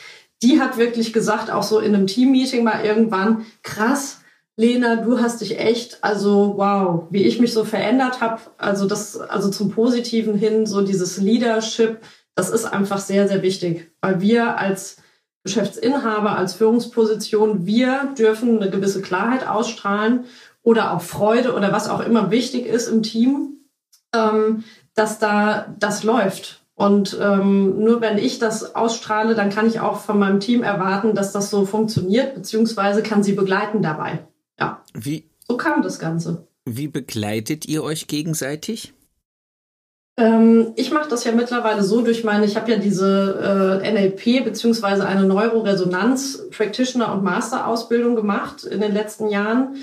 [0.43, 4.21] Die hat wirklich gesagt, auch so in einem Teammeeting mal irgendwann, krass,
[4.57, 9.19] Lena, du hast dich echt, also wow, wie ich mich so verändert habe, also das,
[9.19, 11.99] also zum Positiven hin, so dieses Leadership,
[12.41, 14.97] das ist einfach sehr, sehr wichtig, weil wir als
[15.45, 20.25] Geschäftsinhaber, als Führungsposition, wir dürfen eine gewisse Klarheit ausstrahlen
[20.63, 23.59] oder auch Freude oder was auch immer wichtig ist im Team,
[24.15, 26.65] ähm, dass da das läuft.
[26.75, 31.15] Und ähm, nur wenn ich das ausstrahle, dann kann ich auch von meinem Team erwarten,
[31.15, 34.27] dass das so funktioniert, beziehungsweise kann sie begleiten dabei.
[34.59, 34.83] Ja.
[34.95, 35.29] Wie?
[35.47, 36.49] So kam das Ganze.
[36.65, 38.95] Wie begleitet ihr euch gegenseitig?
[40.21, 44.45] Ähm, ich mache das ja mittlerweile so durch meine, ich habe ja diese äh, NLP
[44.45, 49.77] beziehungsweise eine Neuroresonanz Practitioner und Master Ausbildung gemacht in den letzten Jahren.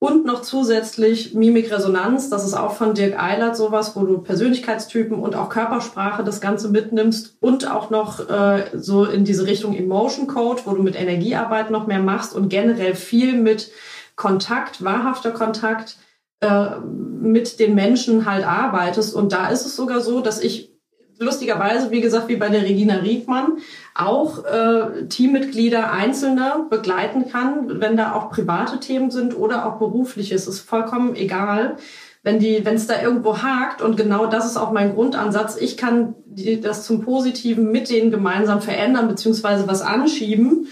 [0.00, 5.34] Und noch zusätzlich Mimikresonanz, das ist auch von Dirk Eilert sowas, wo du Persönlichkeitstypen und
[5.34, 10.62] auch Körpersprache das Ganze mitnimmst und auch noch äh, so in diese Richtung Emotion Code,
[10.66, 13.72] wo du mit Energiearbeit noch mehr machst und generell viel mit
[14.14, 15.96] Kontakt, wahrhafter Kontakt
[16.40, 19.14] äh, mit den Menschen halt arbeitest.
[19.14, 20.72] Und da ist es sogar so, dass ich
[21.18, 23.58] lustigerweise, wie gesagt, wie bei der Regina Riegmann,
[23.94, 30.34] auch äh, Teammitglieder Einzelne begleiten kann, wenn da auch private Themen sind oder auch berufliche.
[30.34, 31.76] Es ist vollkommen egal,
[32.22, 33.82] wenn die, wenn es da irgendwo hakt.
[33.82, 35.56] Und genau das ist auch mein Grundansatz.
[35.56, 40.68] Ich kann die, das zum Positiven mit denen gemeinsam verändern beziehungsweise was anschieben.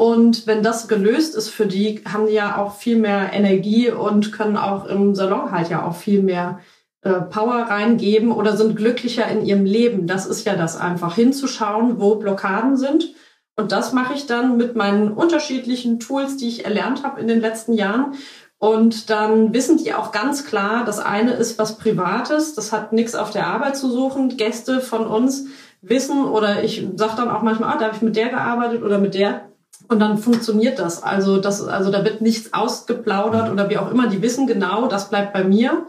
[0.00, 4.32] Und wenn das gelöst ist für die, haben die ja auch viel mehr Energie und
[4.32, 6.60] können auch im Salon halt ja auch viel mehr
[7.02, 10.06] äh, Power reingeben oder sind glücklicher in ihrem Leben.
[10.06, 13.12] Das ist ja das einfach hinzuschauen, wo Blockaden sind.
[13.56, 17.42] Und das mache ich dann mit meinen unterschiedlichen Tools, die ich erlernt habe in den
[17.42, 18.14] letzten Jahren.
[18.56, 23.14] Und dann wissen die auch ganz klar, das eine ist was Privates, das hat nichts
[23.14, 24.38] auf der Arbeit zu suchen.
[24.38, 25.48] Gäste von uns
[25.82, 28.98] wissen oder ich sage dann auch manchmal, ah, da habe ich mit der gearbeitet oder
[28.98, 29.49] mit der.
[29.88, 31.02] Und dann funktioniert das.
[31.02, 34.08] Also, das, also da wird nichts ausgeplaudert oder wie auch immer.
[34.08, 35.86] Die wissen genau, das bleibt bei mir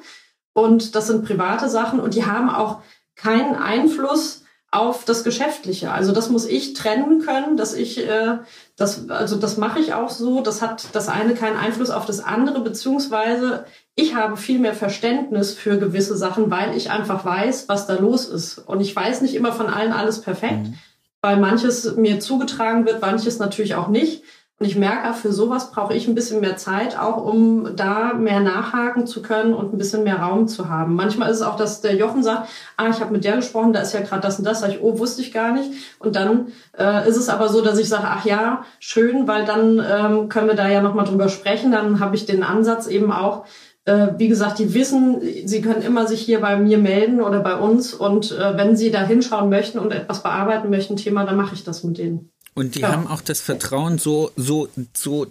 [0.54, 2.82] und das sind private Sachen und die haben auch
[3.16, 4.42] keinen Einfluss
[4.72, 5.92] auf das Geschäftliche.
[5.92, 8.38] Also das muss ich trennen können, dass ich äh,
[8.78, 10.42] das also das mache ich auch so.
[10.42, 13.66] Das hat das eine keinen Einfluss auf das andere, beziehungsweise
[13.96, 18.26] ich habe viel mehr Verständnis für gewisse Sachen, weil ich einfach weiß, was da los
[18.26, 18.60] ist.
[18.60, 20.76] Und ich weiß nicht immer von allen alles perfekt, mhm.
[21.22, 24.24] Weil manches mir zugetragen wird, manches natürlich auch nicht.
[24.62, 28.42] Und ich merke, für sowas brauche ich ein bisschen mehr Zeit, auch um da mehr
[28.42, 30.94] nachhaken zu können und ein bisschen mehr Raum zu haben.
[30.94, 33.82] Manchmal ist es auch, dass der Jochen sagt, ah, ich habe mit der gesprochen, da
[33.82, 34.60] ist ja gerade das und das.
[34.60, 35.72] Sag ich, oh, wusste ich gar nicht.
[35.98, 39.80] Und dann äh, ist es aber so, dass ich sage, ach ja, schön, weil dann
[39.84, 41.72] ähm, können wir da ja nochmal drüber sprechen.
[41.72, 43.46] Dann habe ich den Ansatz eben auch,
[43.86, 47.94] wie gesagt, die wissen, sie können immer sich hier bei mir melden oder bei uns.
[47.94, 51.64] Und äh, wenn sie da hinschauen möchten und etwas bearbeiten möchten, Thema, dann mache ich
[51.64, 52.32] das mit denen.
[52.54, 52.92] Und die ja.
[52.92, 55.28] haben auch das Vertrauen so, so, so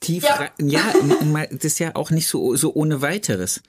[0.00, 0.50] tief ja.
[0.58, 0.80] ja,
[1.50, 3.62] das ist ja auch nicht so, so ohne weiteres.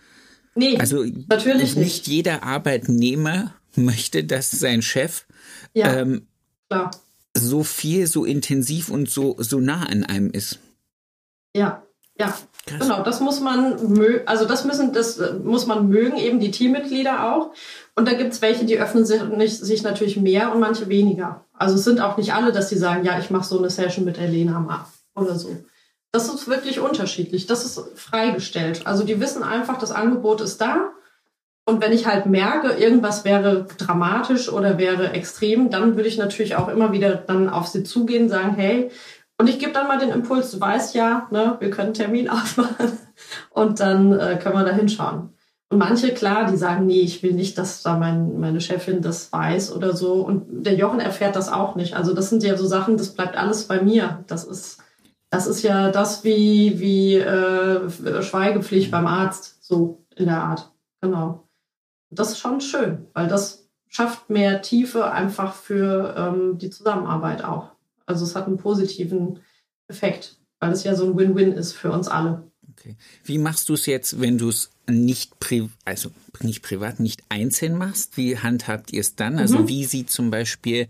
[0.56, 1.78] Nee, also natürlich nicht.
[1.78, 5.26] Nicht jeder Arbeitnehmer möchte, dass sein Chef
[5.74, 6.28] ja, ähm,
[7.36, 10.60] so viel, so intensiv und so, so nah an einem ist.
[11.56, 11.84] Ja,
[12.17, 12.34] ja.
[12.65, 12.80] Krass.
[12.80, 17.34] Genau, das muss man mögen, also das müssen, das muss man mögen, eben die Teammitglieder
[17.34, 17.52] auch.
[17.95, 21.43] Und da gibt's welche, die öffnen sich, sich natürlich mehr und manche weniger.
[21.54, 24.06] Also es sind auch nicht alle, dass die sagen, ja, ich mache so eine Session
[24.06, 25.58] mit Elena mal oder so.
[26.13, 27.47] Das ist wirklich unterschiedlich.
[27.47, 28.86] Das ist freigestellt.
[28.86, 30.91] Also die wissen einfach, das Angebot ist da.
[31.65, 36.56] Und wenn ich halt merke, irgendwas wäre dramatisch oder wäre extrem, dann würde ich natürlich
[36.56, 38.91] auch immer wieder dann auf sie zugehen, sagen, hey,
[39.44, 42.30] und ich gebe dann mal den Impuls, du weißt ja, ne, wir können einen Termin
[42.30, 42.98] ausmachen
[43.50, 45.34] und dann äh, können wir da hinschauen.
[45.68, 49.34] Und manche, klar, die sagen, nee, ich will nicht, dass da mein, meine Chefin das
[49.34, 50.14] weiß oder so.
[50.26, 51.94] Und der Jochen erfährt das auch nicht.
[51.94, 54.24] Also das sind ja so Sachen, das bleibt alles bei mir.
[54.28, 54.82] Das ist,
[55.30, 60.72] das ist ja das wie, wie äh, Schweigepflicht beim Arzt, so in der Art.
[61.02, 61.50] Genau.
[62.12, 67.73] Das ist schon schön, weil das schafft mehr Tiefe einfach für ähm, die Zusammenarbeit auch.
[68.06, 69.39] Also es hat einen positiven
[69.88, 72.52] Effekt, weil es ja so ein Win-Win ist für uns alle.
[72.72, 72.96] Okay.
[73.24, 76.12] Wie machst du es jetzt, wenn du es nicht, pri also
[76.42, 78.18] nicht privat, nicht einzeln machst?
[78.18, 79.38] Wie handhabt ihr es dann?
[79.38, 79.68] Also mhm.
[79.68, 80.88] wie sieht zum Beispiel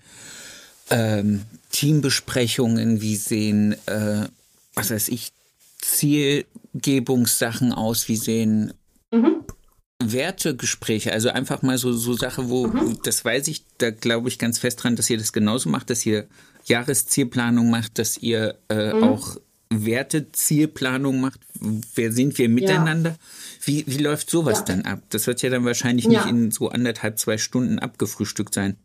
[0.89, 4.27] ähm, Teambesprechungen, wie sehen, äh,
[4.73, 5.33] was weiß ich,
[5.81, 8.73] Zielgebungssachen aus, wie sehen
[9.11, 9.43] mhm.
[9.99, 12.99] Wertegespräche, also einfach mal so, so Sache, wo, mhm.
[13.03, 16.05] das weiß ich, da glaube ich ganz fest dran, dass ihr das genauso macht, dass
[16.05, 16.27] ihr
[16.63, 19.03] Jahreszielplanung macht, dass ihr äh, mhm.
[19.03, 19.37] auch
[19.69, 21.41] Wertezielplanung macht.
[21.95, 23.11] Wer sind wir miteinander?
[23.11, 23.17] Ja.
[23.65, 24.65] Wie, wie läuft sowas ja.
[24.65, 25.01] dann ab?
[25.09, 28.77] Das wird ja dann wahrscheinlich nicht in so anderthalb, zwei Stunden abgefrühstückt sein.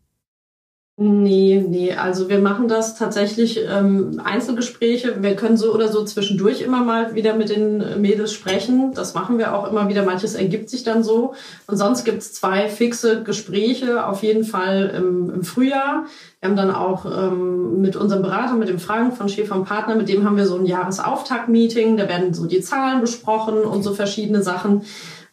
[1.01, 5.23] Nee, nee, also wir machen das tatsächlich ähm, Einzelgespräche.
[5.23, 8.91] Wir können so oder so zwischendurch immer mal wieder mit den Mädels sprechen.
[8.93, 10.03] Das machen wir auch immer wieder.
[10.03, 11.35] Manches ergibt sich dann so.
[11.67, 16.03] Und sonst gibt's zwei fixe Gespräche, auf jeden Fall im, im Frühjahr.
[16.41, 19.95] Wir haben dann auch ähm, mit unserem Berater, mit dem Fragen von Schäfer und Partner,
[19.95, 21.95] mit dem haben wir so ein Jahresauftakt-Meeting.
[21.95, 24.81] Da werden so die Zahlen besprochen und so verschiedene Sachen.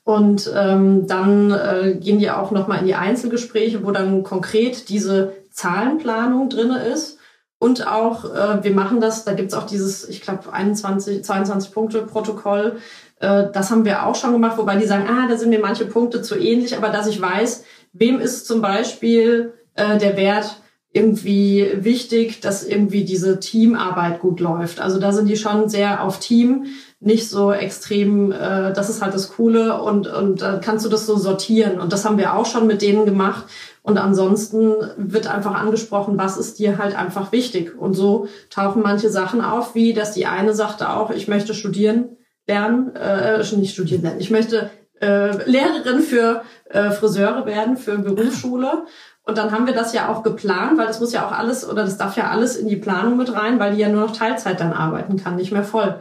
[0.04, 5.32] Und ähm, dann äh, gehen die auch nochmal in die Einzelgespräche, wo dann konkret diese
[5.56, 7.18] Zahlenplanung drinne ist.
[7.58, 12.02] Und auch, äh, wir machen das, da gibt's auch dieses, ich glaube, 21, 22 Punkte
[12.02, 12.76] Protokoll.
[13.18, 15.86] Äh, das haben wir auch schon gemacht, wobei die sagen, ah, da sind mir manche
[15.86, 17.64] Punkte zu ähnlich, aber dass ich weiß,
[17.94, 20.60] wem ist zum Beispiel äh, der Wert
[20.96, 24.80] irgendwie wichtig, dass irgendwie diese Teamarbeit gut läuft.
[24.80, 26.64] Also da sind die schon sehr auf Team,
[26.98, 31.06] nicht so extrem, äh, das ist halt das Coole und, und dann kannst du das
[31.06, 31.78] so sortieren.
[31.78, 33.44] Und das haben wir auch schon mit denen gemacht,
[33.86, 37.78] und ansonsten wird einfach angesprochen, was ist dir halt einfach wichtig.
[37.78, 42.16] Und so tauchen manche Sachen auf, wie dass die eine sagte auch, ich möchte studieren
[42.48, 48.86] lernen, äh, nicht studieren lernen, ich möchte äh, Lehrerin für äh, Friseure werden, für Berufsschule.
[49.26, 51.82] Und dann haben wir das ja auch geplant, weil das muss ja auch alles, oder
[51.82, 54.60] das darf ja alles in die Planung mit rein, weil die ja nur noch Teilzeit
[54.60, 55.96] dann arbeiten kann, nicht mehr voll.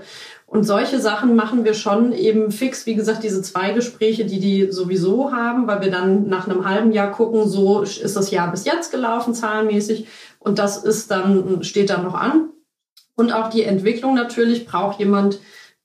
[0.45, 2.85] Und solche Sachen machen wir schon eben fix.
[2.85, 6.91] Wie gesagt, diese zwei Gespräche, die die sowieso haben, weil wir dann nach einem halben
[6.91, 10.07] Jahr gucken, so ist das Jahr bis jetzt gelaufen, zahlenmäßig.
[10.37, 12.49] Und das ist dann, steht dann noch an.
[13.15, 15.39] Und auch die Entwicklung natürlich braucht jemand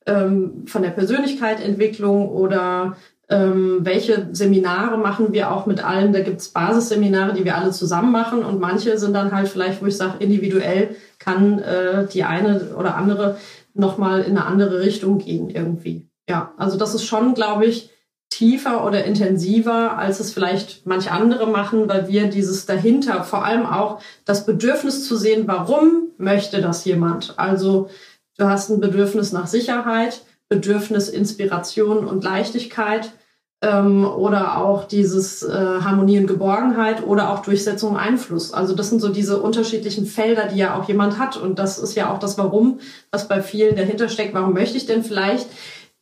[0.05, 2.97] ähm, von der Persönlichkeitsentwicklung oder
[3.31, 6.11] ähm, welche Seminare machen wir auch mit allen.
[6.11, 8.43] Da gibt's Basisseminare, die wir alle zusammen machen.
[8.43, 12.95] Und manche sind dann halt vielleicht, wo ich sage, individuell kann äh, die eine oder
[12.95, 13.37] andere
[13.73, 16.09] nochmal in eine andere Richtung gehen irgendwie.
[16.29, 17.89] Ja, also das ist schon, glaube ich,
[18.29, 23.65] tiefer oder intensiver, als es vielleicht manch andere machen, weil wir dieses dahinter, vor allem
[23.65, 27.33] auch das Bedürfnis zu sehen, warum möchte das jemand?
[27.37, 27.89] Also
[28.37, 33.13] du hast ein Bedürfnis nach Sicherheit, Bedürfnis Inspiration und Leichtigkeit
[33.61, 38.53] ähm, oder auch dieses äh, Harmonie und Geborgenheit oder auch Durchsetzung und Einfluss.
[38.53, 41.37] Also das sind so diese unterschiedlichen Felder, die ja auch jemand hat.
[41.37, 42.79] Und das ist ja auch das Warum,
[43.11, 44.33] was bei vielen dahinter steckt.
[44.33, 45.47] Warum möchte ich denn vielleicht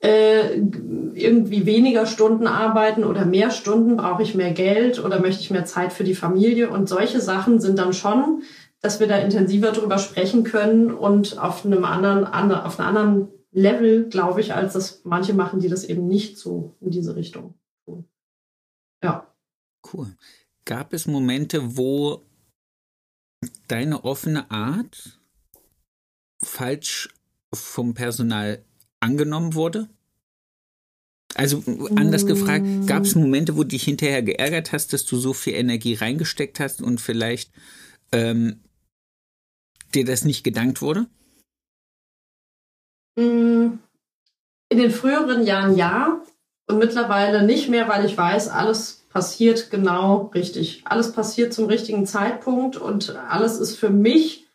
[0.01, 0.55] äh,
[1.13, 3.97] irgendwie weniger Stunden arbeiten oder mehr Stunden?
[3.97, 6.69] Brauche ich mehr Geld oder möchte ich mehr Zeit für die Familie?
[6.69, 8.43] Und solche Sachen sind dann schon
[8.81, 14.09] dass wir da intensiver drüber sprechen können und auf einem anderen, auf einem anderen Level,
[14.09, 18.07] glaube ich, als das manche machen, die das eben nicht so in diese Richtung tun.
[19.03, 19.33] Ja.
[19.91, 20.15] Cool.
[20.65, 22.25] Gab es Momente, wo
[23.67, 25.19] deine offene Art
[26.43, 27.09] falsch
[27.53, 28.63] vom Personal
[28.99, 29.89] angenommen wurde?
[31.35, 31.63] Also
[31.95, 35.53] anders gefragt, gab es Momente, wo du dich hinterher geärgert hast, dass du so viel
[35.53, 37.51] Energie reingesteckt hast und vielleicht
[38.11, 38.61] ähm,
[39.93, 41.07] dir das nicht gedankt wurde?
[43.19, 43.79] Mm,
[44.69, 46.21] in den früheren Jahren ja
[46.67, 50.83] und mittlerweile nicht mehr, weil ich weiß, alles passiert genau richtig.
[50.85, 54.47] Alles passiert zum richtigen Zeitpunkt und alles ist für mich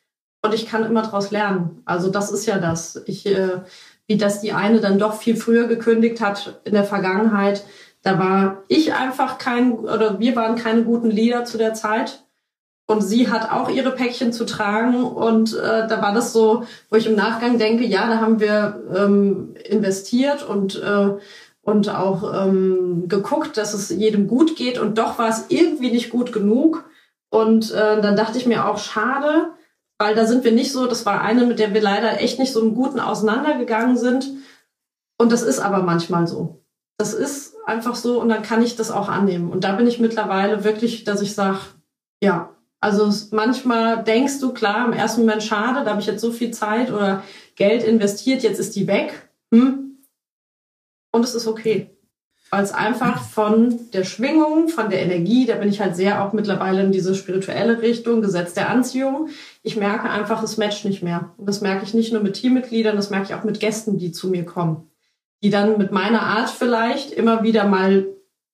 [0.43, 1.83] und ich kann immer daraus lernen.
[1.85, 3.03] Also das ist ja das.
[3.07, 3.61] Ich äh,
[4.07, 7.65] wie das die eine dann doch viel früher gekündigt hat in der Vergangenheit.
[8.03, 12.24] Da war ich einfach kein, oder wir waren keine guten Leader zu der Zeit.
[12.87, 15.05] Und sie hat auch ihre Päckchen zu tragen.
[15.05, 18.83] Und äh, da war das so, wo ich im Nachgang denke, ja, da haben wir
[18.95, 21.11] ähm, investiert und, äh,
[21.63, 24.79] und auch ähm, geguckt, dass es jedem gut geht.
[24.79, 26.85] Und doch war es irgendwie nicht gut genug.
[27.31, 29.53] Und äh, dann dachte ich mir auch, schade,
[29.99, 32.53] weil da sind wir nicht so, das war eine, mit der wir leider echt nicht
[32.53, 34.31] so im Guten auseinandergegangen sind.
[35.19, 36.63] Und das ist aber manchmal so.
[36.99, 39.51] Das ist einfach so und dann kann ich das auch annehmen.
[39.51, 41.61] Und da bin ich mittlerweile wirklich, dass ich sage,
[42.23, 42.54] ja,
[42.85, 46.53] also manchmal denkst du, klar, im ersten Moment schade, da habe ich jetzt so viel
[46.53, 47.23] Zeit oder
[47.57, 49.29] Geld investiert, jetzt ist die weg.
[49.53, 49.99] Hm?
[51.11, 51.95] Und es ist okay
[52.55, 56.33] weil es einfach von der Schwingung, von der Energie, da bin ich halt sehr auch
[56.33, 59.29] mittlerweile in diese spirituelle Richtung, Gesetz der Anziehung.
[59.65, 61.33] Ich merke einfach, es matcht nicht mehr.
[61.37, 64.13] Und das merke ich nicht nur mit Teammitgliedern, das merke ich auch mit Gästen, die
[64.13, 64.89] zu mir kommen.
[65.43, 68.07] Die dann mit meiner Art vielleicht immer wieder mal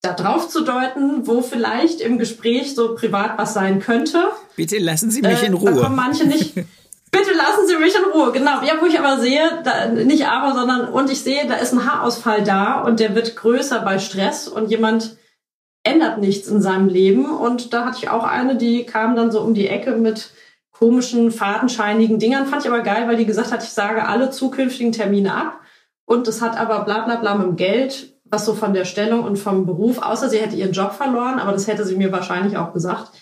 [0.03, 4.25] da drauf zu deuten, wo vielleicht im Gespräch so privat was sein könnte.
[4.57, 5.73] Bitte lassen Sie mich äh, in Ruhe.
[5.73, 6.55] Da kommen manche nicht,
[7.11, 8.31] Bitte lassen Sie mich in Ruhe.
[8.33, 8.63] Genau.
[8.63, 11.91] Ja, wo ich aber sehe, da, nicht aber, sondern und ich sehe, da ist ein
[11.91, 15.17] Haarausfall da und der wird größer bei Stress und jemand
[15.83, 17.27] ändert nichts in seinem Leben.
[17.27, 20.31] Und da hatte ich auch eine, die kam dann so um die Ecke mit
[20.71, 22.47] komischen, fadenscheinigen Dingern.
[22.47, 25.61] Fand ich aber geil, weil die gesagt hat, ich sage alle zukünftigen Termine ab.
[26.05, 29.25] Und es hat aber bla bla bla mit dem Geld, was so von der Stellung
[29.25, 32.57] und vom Beruf, außer sie hätte ihren Job verloren, aber das hätte sie mir wahrscheinlich
[32.57, 33.13] auch gesagt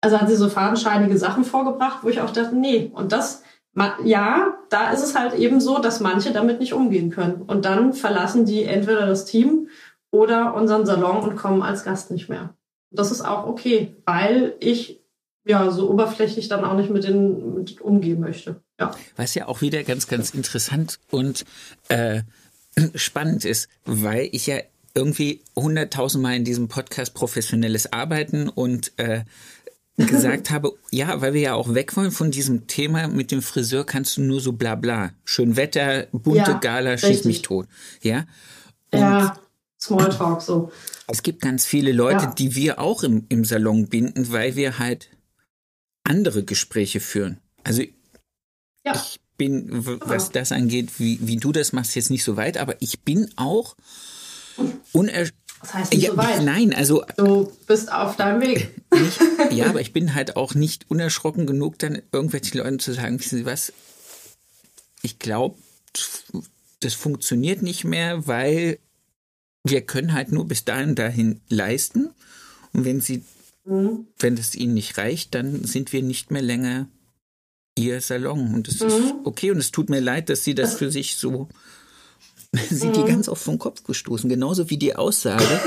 [0.00, 3.42] also hat sie so fadenscheinige Sachen vorgebracht, wo ich auch dachte, nee, und das,
[4.04, 7.42] ja, da ist es halt eben so, dass manche damit nicht umgehen können.
[7.42, 9.68] Und dann verlassen die entweder das Team
[10.10, 12.54] oder unseren Salon und kommen als Gast nicht mehr.
[12.90, 15.00] Das ist auch okay, weil ich
[15.46, 18.62] ja so oberflächlich dann auch nicht mit denen mit umgehen möchte.
[18.78, 18.92] Ja.
[19.16, 21.44] Was ja auch wieder ganz, ganz interessant und
[21.88, 22.22] äh,
[22.94, 24.58] spannend ist, weil ich ja
[24.94, 29.24] irgendwie hunderttausendmal in diesem Podcast professionelles Arbeiten und äh,
[29.96, 33.84] gesagt habe, ja, weil wir ja auch weg wollen von diesem Thema mit dem Friseur
[33.84, 35.10] kannst du nur so bla bla.
[35.24, 37.66] Schön Wetter, bunte ja, Gala, schieß mich tot.
[38.02, 38.26] Ja.
[38.92, 39.38] Und ja,
[39.80, 40.72] Smalltalk so.
[41.06, 42.34] Es gibt ganz viele Leute, ja.
[42.34, 45.10] die wir auch im, im Salon binden, weil wir halt
[46.04, 47.38] andere Gespräche führen.
[47.62, 47.82] Also
[48.84, 48.94] ja.
[48.94, 52.76] ich bin, was das angeht, wie, wie du das machst, jetzt nicht so weit, aber
[52.80, 53.74] ich bin auch
[54.92, 55.24] uner
[55.62, 56.42] das heißt nicht ja, so weit.
[56.42, 57.04] Nein, also.
[57.16, 58.70] Du bist auf deinem Weg.
[58.94, 59.20] Nicht,
[59.52, 63.38] ja, aber ich bin halt auch nicht unerschrocken genug, dann irgendwelchen Leuten zu sagen, wissen
[63.38, 63.72] Sie was?
[65.02, 65.56] Ich glaube,
[66.80, 68.78] das funktioniert nicht mehr, weil
[69.64, 72.10] wir können halt nur bis dahin dahin leisten.
[72.72, 73.22] Und wenn sie,
[73.64, 74.06] mhm.
[74.18, 76.88] wenn das ihnen nicht reicht, dann sind wir nicht mehr länger
[77.84, 78.54] ihr Salon.
[78.54, 78.86] Und das mhm.
[78.86, 79.50] ist okay.
[79.50, 81.48] Und es tut mir leid, dass sie das für sich so
[82.68, 83.06] sind die mhm.
[83.06, 84.28] ganz oft vom Kopf gestoßen.
[84.28, 85.44] Genauso wie die Aussage.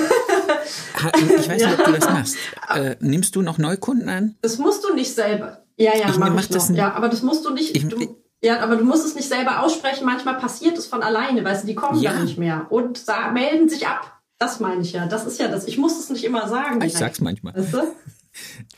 [1.39, 2.35] ich weiß nicht, ob du das machst.
[2.73, 4.35] Äh, nimmst du noch Neukunden an?
[4.41, 5.63] Das musst du nicht selber.
[5.77, 6.77] Ja, ja, ich, mach, mach ich das noch.
[6.77, 7.75] Ja, aber das musst du nicht.
[7.75, 10.05] Ich, du, ja, aber du musst es nicht selber aussprechen.
[10.05, 12.11] Manchmal passiert es von alleine, weißt du, die kommen ja.
[12.11, 13.01] dann nicht mehr und
[13.33, 14.19] melden sich ab.
[14.37, 15.05] Das meine ich ja.
[15.05, 15.65] Das ist ja das.
[15.65, 16.81] Ich muss es nicht immer sagen.
[16.81, 17.55] Ich sag's manchmal.
[17.55, 17.77] Weißt du?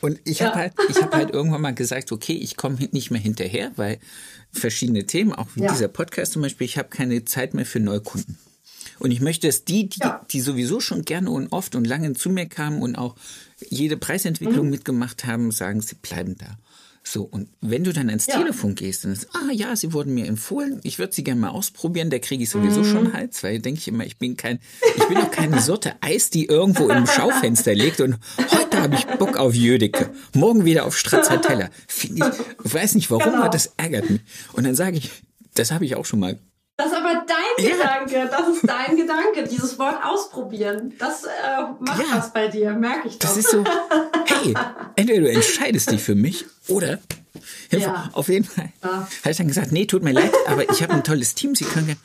[0.00, 0.46] Und ich ja.
[0.46, 3.98] habe halt, ich habe halt irgendwann mal gesagt, okay, ich komme nicht mehr hinterher, weil
[4.52, 5.72] verschiedene Themen, auch wie ja.
[5.72, 8.38] dieser Podcast zum Beispiel, ich habe keine Zeit mehr für Neukunden.
[8.98, 10.24] Und ich möchte, dass die, die, ja.
[10.30, 13.14] die sowieso schon gerne und oft und lange zu mir kamen und auch
[13.68, 14.70] jede Preisentwicklung mhm.
[14.70, 16.58] mitgemacht haben, sagen, sie bleiben da.
[17.08, 18.36] So, und wenn du dann ans ja.
[18.36, 21.50] Telefon gehst und sagst, ah ja, sie wurden mir empfohlen, ich würde sie gerne mal
[21.50, 22.84] ausprobieren, da kriege ich sowieso mhm.
[22.84, 24.58] schon Hals, weil denke ich immer, ich bin kein,
[24.96, 28.18] ich bin auch keine Sorte Eis, die irgendwo im Schaufenster liegt und
[28.50, 31.70] heute habe ich Bock auf Jödecke, morgen wieder auf Stracciatella.
[31.86, 32.28] Finde
[32.64, 33.38] ich, weiß nicht warum, genau.
[33.38, 34.22] aber das ärgert mich.
[34.54, 35.10] Und dann sage ich,
[35.54, 36.36] das habe ich auch schon mal
[36.78, 37.70] das ist aber dein ja.
[37.70, 40.94] Gedanke, das ist dein Gedanke, dieses Wort ausprobieren.
[40.98, 41.28] Das äh,
[41.80, 42.16] macht ja.
[42.18, 43.28] was bei dir, merke ich doch.
[43.28, 43.64] Das ist so,
[44.26, 44.54] hey,
[44.96, 46.98] entweder du entscheidest dich für mich oder
[47.70, 48.10] Ja.
[48.12, 48.72] Auf jeden Fall.
[48.82, 49.08] Ja.
[49.22, 51.64] Habe ich dann gesagt, nee, tut mir leid, aber ich habe ein tolles Team, Sie
[51.64, 51.96] können.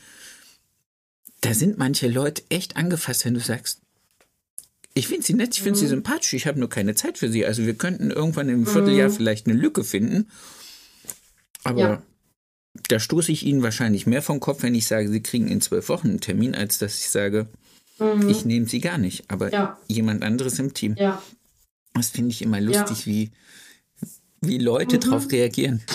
[1.41, 3.79] Da sind manche Leute echt angefasst, wenn du sagst,
[4.93, 5.89] ich finde sie nett, ich finde sie Mhm.
[5.89, 7.45] sympathisch, ich habe nur keine Zeit für sie.
[7.45, 10.29] Also wir könnten irgendwann im Vierteljahr vielleicht eine Lücke finden.
[11.63, 12.01] Aber Ja.
[12.87, 15.89] Da stoße ich Ihnen wahrscheinlich mehr vom Kopf, wenn ich sage, Sie kriegen in zwölf
[15.89, 17.47] Wochen einen Termin, als dass ich sage,
[18.27, 19.29] ich nehme Sie gar nicht.
[19.29, 19.51] Aber Mhm.
[19.53, 19.77] Ja.
[19.87, 20.95] jemand anderes im Team.
[20.97, 21.21] Ja.
[21.93, 23.31] Das finde ich immer lustig, wie,
[24.41, 25.01] wie Leute Mhm.
[25.01, 25.81] drauf reagieren.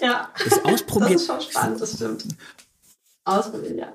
[0.00, 0.30] Ja.
[0.44, 1.14] Das ausprobiert.
[1.14, 2.24] Das ist schon spannend, das stimmt.
[3.24, 3.92] Ausprobieren, ja.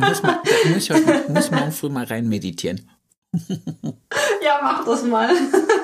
[0.00, 2.90] muss, man, muss ich heute, muss morgen früh mal rein meditieren.
[4.42, 5.30] Ja, mach das mal.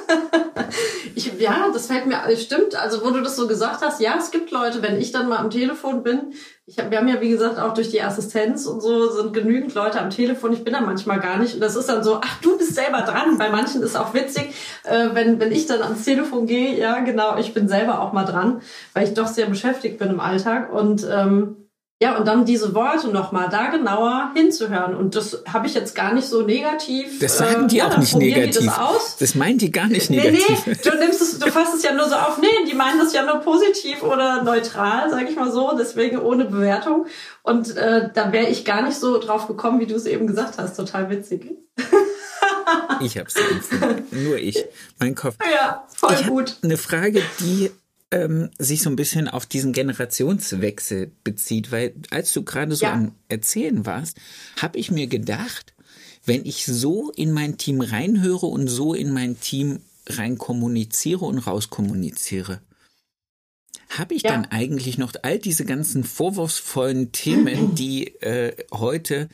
[1.15, 4.31] Ich, ja, das fällt mir, stimmt, also wo du das so gesagt hast, ja, es
[4.31, 6.35] gibt Leute, wenn ich dann mal am Telefon bin,
[6.67, 9.73] ich hab, wir haben ja, wie gesagt, auch durch die Assistenz und so sind genügend
[9.75, 11.55] Leute am Telefon, ich bin da manchmal gar nicht.
[11.55, 14.53] Und das ist dann so, ach, du bist selber dran, bei manchen ist auch witzig,
[14.85, 18.25] äh, wenn, wenn ich dann ans Telefon gehe, ja, genau, ich bin selber auch mal
[18.25, 18.61] dran,
[18.93, 20.73] weil ich doch sehr beschäftigt bin im Alltag.
[20.73, 21.66] Und ähm,
[22.03, 24.95] ja, und dann diese Worte nochmal da genauer hinzuhören.
[24.95, 27.19] Und das habe ich jetzt gar nicht so negativ.
[27.21, 28.59] Das sagen die äh, ja, auch nicht negativ.
[28.59, 29.17] Die das aus.
[29.19, 30.67] Das meinen die gar nicht Nee, negativ.
[30.67, 32.37] nee, du nimmst es, du fasst es ja nur so auf.
[32.39, 36.45] Nee, die meinen das ja nur positiv oder neutral, sage ich mal so, deswegen ohne
[36.45, 37.07] Bewertung.
[37.43, 40.59] Und äh, da wäre ich gar nicht so drauf gekommen, wie du es eben gesagt
[40.59, 40.77] hast.
[40.77, 41.51] Total witzig.
[43.01, 43.35] Ich habe es.
[44.11, 44.65] Nur ich.
[44.99, 45.37] Mein Kopf.
[45.51, 46.57] Ja, voll ich gut.
[46.63, 47.71] Eine Frage, die
[48.13, 52.93] ähm, sich so ein bisschen auf diesen Generationswechsel bezieht, weil als du gerade so Ja.
[52.93, 54.17] am Erzählen warst,
[54.61, 55.75] habe ich mir gedacht,
[56.25, 61.39] wenn ich so in mein Team reinhöre und so in mein Team rein kommuniziere und
[61.39, 62.61] rauskommuniziere,
[63.91, 64.31] habe ich Ja.
[64.31, 69.29] dann eigentlich noch all diese ganzen vorwurfsvollen Themen, die äh, heute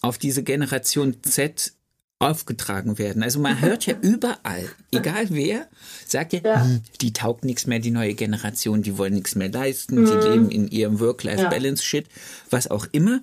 [0.00, 1.73] auf diese Generation Z
[2.18, 3.22] aufgetragen werden.
[3.22, 5.68] Also man hört ja überall, egal wer,
[6.06, 6.64] sagt ja, Ja.
[6.64, 10.50] "Hm, die taugt nichts mehr, die neue Generation, die wollen nichts mehr leisten, die leben
[10.50, 12.06] in ihrem Work-Life-Balance-Shit,
[12.50, 13.22] was auch immer.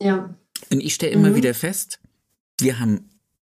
[0.00, 0.34] Ja,
[0.70, 2.00] Und ich stelle immer wieder fest,
[2.60, 3.08] wir haben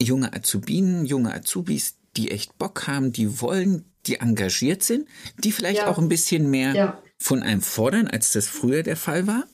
[0.00, 5.06] junge Azubinen, junge Azubis, die echt Bock haben, die wollen, die engagiert sind,
[5.44, 5.88] die vielleicht Ja.
[5.88, 7.02] auch ein bisschen mehr Ja.
[7.18, 9.44] von einem fordern, als das früher der Fall war.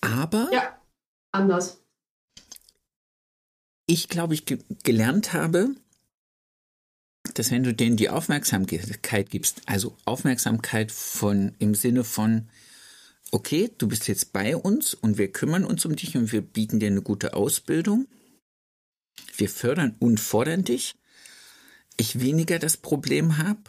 [0.00, 0.78] Aber ja,
[1.32, 1.82] anders.
[3.86, 5.74] Ich glaube, ich ge gelernt habe,
[7.34, 12.48] dass wenn du denen die Aufmerksamkeit gibst, also Aufmerksamkeit von im Sinne von
[13.30, 16.80] okay, du bist jetzt bei uns und wir kümmern uns um dich und wir bieten
[16.80, 18.06] dir eine gute Ausbildung.
[19.36, 20.94] Wir fördern und fordern dich.
[21.96, 23.62] Ich weniger das Problem habe,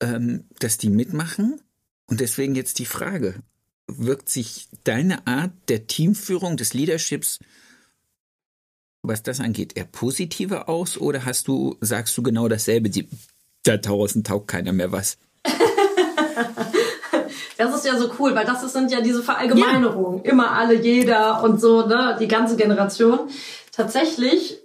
[0.00, 1.60] ähm, dass die mitmachen.
[2.06, 3.42] Und deswegen jetzt die Frage,
[3.86, 7.38] wirkt sich deine Art der Teamführung, des Leaderships,
[9.02, 13.08] was das angeht, eher positiver aus oder hast du, sagst du genau dasselbe, die,
[13.64, 15.18] da draußen taugt keiner mehr was?
[17.58, 20.22] Das ist ja so cool, weil das sind ja diese Verallgemeinerungen.
[20.24, 23.20] Immer alle, jeder und so, ne, die ganze Generation.
[23.70, 24.58] Tatsächlich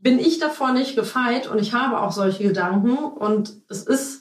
[0.00, 4.20] bin ich davor nicht gefeit und ich habe auch solche Gedanken und es ist,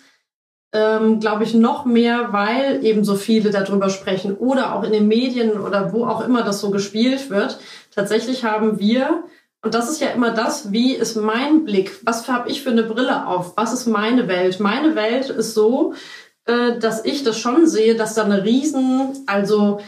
[0.71, 5.07] ähm, glaube ich, noch mehr, weil eben so viele darüber sprechen oder auch in den
[5.07, 7.59] Medien oder wo auch immer das so gespielt wird.
[7.93, 9.23] Tatsächlich haben wir,
[9.63, 12.83] und das ist ja immer das, wie ist mein Blick, was habe ich für eine
[12.83, 14.59] Brille auf, was ist meine Welt?
[14.59, 15.93] Meine Welt ist so,
[16.45, 19.79] äh, dass ich das schon sehe, dass da eine riesen, also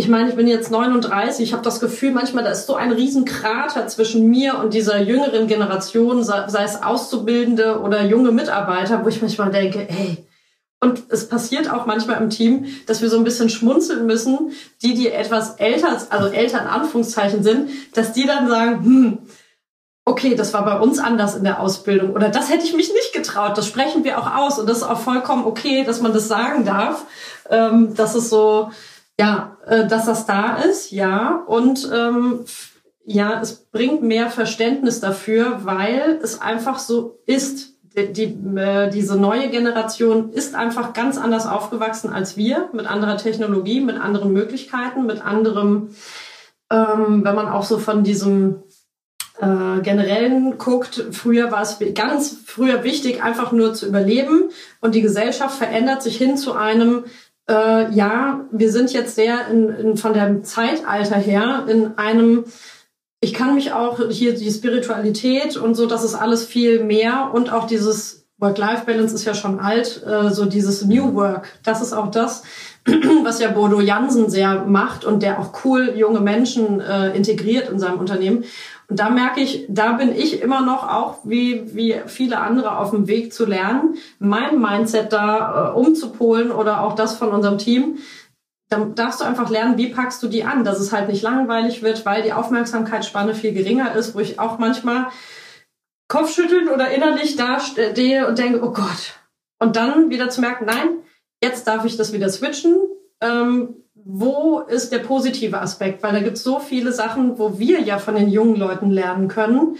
[0.00, 2.92] ich meine, ich bin jetzt 39, ich habe das Gefühl, manchmal da ist so ein
[2.92, 9.04] riesen Krater zwischen mir und dieser jüngeren Generation, sei, sei es Auszubildende oder junge Mitarbeiter,
[9.04, 10.27] wo ich manchmal denke, hey,
[10.80, 14.52] und es passiert auch manchmal im Team, dass wir so ein bisschen schmunzeln müssen,
[14.82, 19.18] die, die etwas älter, also älter in Anführungszeichen sind, dass die dann sagen, hm,
[20.04, 23.12] okay, das war bei uns anders in der Ausbildung oder das hätte ich mich nicht
[23.12, 23.58] getraut.
[23.58, 26.64] Das sprechen wir auch aus und das ist auch vollkommen okay, dass man das sagen
[26.64, 27.04] darf.
[27.50, 28.70] Ähm, das ist so,
[29.18, 31.42] ja, äh, dass das da ist, ja.
[31.46, 32.44] Und ähm,
[33.04, 37.77] ja, es bringt mehr Verständnis dafür, weil es einfach so ist.
[38.06, 43.80] Die, äh, diese neue Generation ist einfach ganz anders aufgewachsen als wir, mit anderer Technologie,
[43.80, 45.90] mit anderen Möglichkeiten, mit anderem,
[46.70, 48.62] ähm, wenn man auch so von diesem
[49.40, 55.02] äh, generellen guckt, früher war es ganz früher wichtig, einfach nur zu überleben und die
[55.02, 57.04] Gesellschaft verändert sich hin zu einem,
[57.48, 62.44] äh, ja, wir sind jetzt sehr in, in, von dem Zeitalter her in einem,
[63.20, 67.52] ich kann mich auch hier die Spiritualität und so, das ist alles viel mehr und
[67.52, 72.10] auch dieses Work-Life-Balance ist ja schon alt, äh, so dieses New Work, das ist auch
[72.10, 72.44] das,
[73.24, 77.80] was ja Bodo Jansen sehr macht und der auch cool junge Menschen äh, integriert in
[77.80, 78.44] seinem Unternehmen.
[78.88, 82.90] Und da merke ich, da bin ich immer noch auch wie, wie viele andere auf
[82.90, 87.98] dem Weg zu lernen, mein Mindset da äh, umzupolen oder auch das von unserem Team.
[88.68, 91.82] Dann darfst du einfach lernen, wie packst du die an, dass es halt nicht langweilig
[91.82, 95.08] wird, weil die Aufmerksamkeitsspanne viel geringer ist, wo ich auch manchmal
[96.08, 99.14] Kopfschütteln oder innerlich da stehe und denke, oh Gott.
[99.58, 100.98] Und dann wieder zu merken, nein,
[101.42, 102.76] jetzt darf ich das wieder switchen.
[103.20, 106.02] Ähm, wo ist der positive Aspekt?
[106.02, 109.28] Weil da gibt es so viele Sachen, wo wir ja von den jungen Leuten lernen
[109.28, 109.76] können,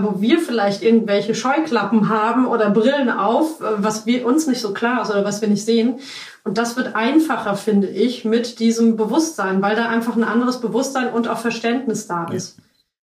[0.00, 4.72] wo wir vielleicht irgendwelche Scheuklappen haben oder Brillen auf, äh, was wir uns nicht so
[4.72, 5.98] klar ist oder was wir nicht sehen.
[6.44, 11.12] Und das wird einfacher, finde ich, mit diesem Bewusstsein, weil da einfach ein anderes Bewusstsein
[11.12, 12.58] und auch Verständnis da ist.
[12.58, 12.64] Ja.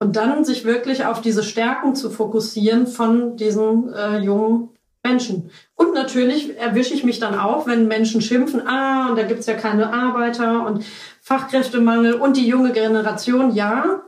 [0.03, 4.71] Und dann sich wirklich auf diese Stärken zu fokussieren von diesen äh, jungen
[5.03, 5.51] Menschen.
[5.75, 9.55] Und natürlich erwische ich mich dann auch, wenn Menschen schimpfen, ah, und da gibt's ja
[9.55, 10.85] keine Arbeiter und
[11.21, 14.03] Fachkräftemangel und die junge Generation, ja.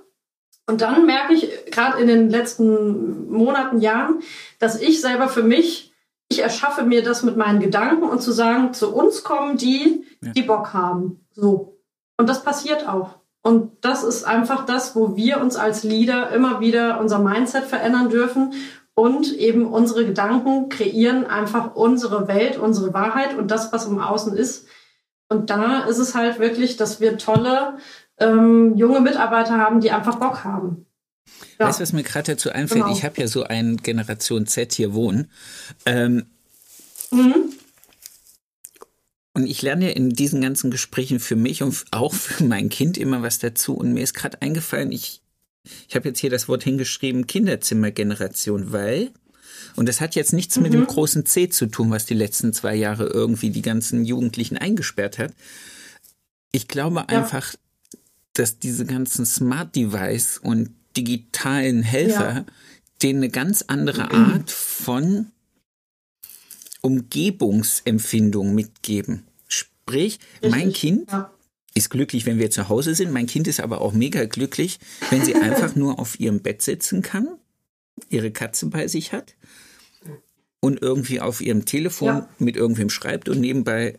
[0.73, 4.21] Und dann merke ich gerade in den letzten Monaten, Jahren,
[4.59, 5.93] dass ich selber für mich,
[6.31, 10.33] ich erschaffe mir das mit meinen Gedanken und zu sagen, zu uns kommen die, ja.
[10.33, 11.27] die Bock haben.
[11.35, 11.79] So.
[12.17, 13.19] Und das passiert auch.
[13.43, 18.09] Und das ist einfach das, wo wir uns als Leader immer wieder unser Mindset verändern
[18.09, 18.55] dürfen
[18.95, 24.35] und eben unsere Gedanken kreieren einfach unsere Welt, unsere Wahrheit und das, was im Außen
[24.35, 24.67] ist.
[25.29, 27.77] Und da ist es halt wirklich, dass wir tolle
[28.19, 30.87] ähm, junge Mitarbeiter haben, die einfach Bock haben.
[31.59, 31.67] Ja.
[31.67, 32.85] Weißt du, was mir gerade dazu einfällt?
[32.85, 32.95] Genau.
[32.95, 35.31] Ich habe ja so einen Generation Z hier wohnen.
[35.87, 36.27] Ähm,
[37.11, 37.53] mhm.
[39.35, 43.23] Und ich lerne in diesen ganzen Gesprächen für mich und auch für mein Kind immer
[43.23, 43.75] was dazu.
[43.75, 45.23] Und mir ist gerade eingefallen, ich
[45.89, 49.11] ich habe jetzt hier das Wort hingeschrieben, Kinderzimmergeneration, weil,
[49.77, 50.63] und das hat jetzt nichts mhm.
[50.63, 50.87] mit dem mhm.
[50.87, 55.33] großen C zu tun, was die letzten zwei Jahre irgendwie die ganzen Jugendlichen eingesperrt hat.
[56.51, 57.07] Ich glaube ja.
[57.07, 57.55] einfach,
[58.35, 62.47] dass diese ganzen Smart Device und digitalen Helfer ja.
[63.03, 65.31] denen eine ganz andere Art von
[66.81, 69.25] Umgebungsempfindung mitgeben.
[69.49, 70.51] Sprich, Richtig.
[70.51, 71.31] mein Kind ja
[71.75, 73.13] ist glücklich, wenn wir zu Hause sind.
[73.13, 74.79] Mein Kind ist aber auch mega glücklich,
[75.11, 77.29] wenn sie einfach nur auf ihrem Bett sitzen kann,
[78.09, 79.37] ihre Katze bei sich hat
[80.61, 82.29] und irgendwie auf ihrem Telefon ja.
[82.39, 83.99] mit irgendwem schreibt und nebenbei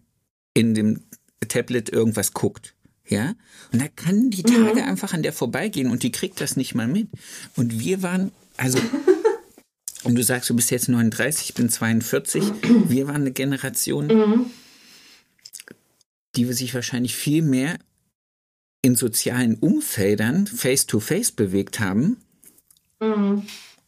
[0.54, 1.02] in dem
[1.48, 2.76] Tablet irgendwas guckt.
[3.08, 3.34] Ja?
[3.72, 4.88] Und da kann die Tage mhm.
[4.88, 7.08] einfach an der vorbeigehen und die kriegt das nicht mal mit.
[7.56, 8.80] Und wir waren, also,
[10.04, 12.44] und du sagst, du bist jetzt 39, ich bin 42,
[12.88, 14.52] wir waren eine Generation, mhm
[16.36, 17.78] die sich wahrscheinlich viel mehr
[18.82, 22.18] in sozialen Umfeldern face-to-face -face bewegt haben
[23.00, 23.44] mhm,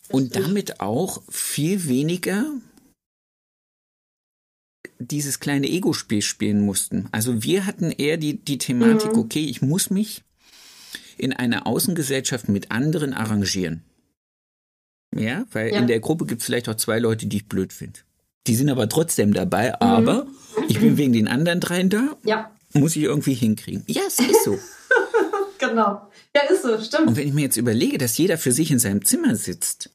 [0.09, 2.45] und damit auch viel weniger
[4.99, 7.07] dieses kleine Ego-Spiel spielen mussten.
[7.11, 9.19] Also wir hatten eher die, die Thematik, mhm.
[9.19, 10.23] okay, ich muss mich
[11.17, 13.83] in einer Außengesellschaft mit anderen arrangieren.
[15.15, 15.79] Ja, weil ja.
[15.79, 17.99] in der Gruppe gibt es vielleicht auch zwei Leute, die ich blöd finde.
[18.47, 19.75] Die sind aber trotzdem dabei, mhm.
[19.79, 20.27] aber
[20.67, 22.17] ich bin wegen den anderen dreien da.
[22.23, 22.51] Ja.
[22.73, 23.83] Muss ich irgendwie hinkriegen.
[23.87, 24.59] Ja, es ist so.
[25.57, 26.01] genau.
[26.35, 27.07] Ja, ist so, stimmt.
[27.07, 29.89] Und wenn ich mir jetzt überlege, dass jeder für sich in seinem Zimmer sitzt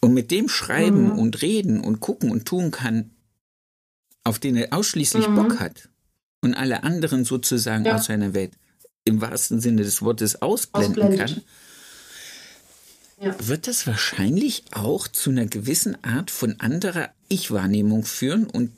[0.00, 1.18] und mit dem schreiben mhm.
[1.18, 3.10] und reden und gucken und tun kann,
[4.24, 5.34] auf den er ausschließlich mhm.
[5.34, 5.88] Bock hat
[6.42, 7.96] und alle anderen sozusagen ja.
[7.96, 8.52] aus seiner Welt
[9.04, 11.36] im wahrsten Sinne des Wortes ausblenden Ausblendet.
[11.36, 11.42] kann,
[13.20, 13.48] ja.
[13.48, 18.46] wird das wahrscheinlich auch zu einer gewissen Art von anderer Ich-Wahrnehmung führen.
[18.46, 18.72] Und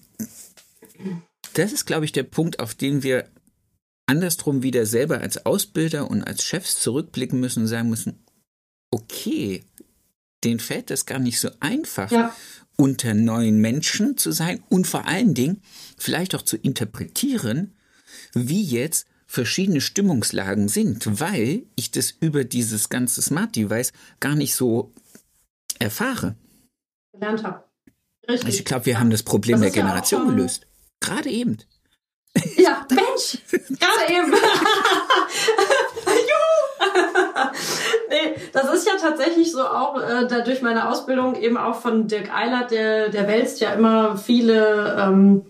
[1.54, 3.28] das ist, glaube ich, der Punkt, auf den wir
[4.06, 8.18] andersrum wieder selber als Ausbilder und als Chefs zurückblicken müssen und sagen müssen,
[8.90, 9.64] okay,
[10.44, 12.34] denen fällt das gar nicht so einfach, ja.
[12.82, 15.62] Unter neuen Menschen zu sein und vor allen Dingen
[15.96, 17.76] vielleicht auch zu interpretieren,
[18.34, 24.56] wie jetzt verschiedene Stimmungslagen sind, weil ich das über dieses ganze Smart Device gar nicht
[24.56, 24.92] so
[25.78, 26.34] erfahre.
[27.12, 27.62] Gelernt habe.
[28.28, 28.58] Richtig.
[28.58, 30.66] Ich glaube, wir haben das Problem das der Generation ja gelöst.
[30.98, 31.58] Gerade eben.
[32.56, 33.38] Ja, Mensch,
[33.78, 34.32] gerade eben.
[38.08, 42.06] nee, das ist ja tatsächlich so auch äh, da durch meine Ausbildung eben auch von
[42.08, 45.44] Dirk Eilert, der, der wälzt ja immer viele ähm,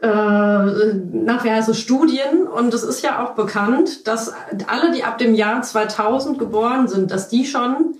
[0.00, 2.46] äh, nach wie heißt es Studien.
[2.46, 4.34] Und es ist ja auch bekannt, dass
[4.66, 7.96] alle, die ab dem Jahr 2000 geboren sind, dass die schon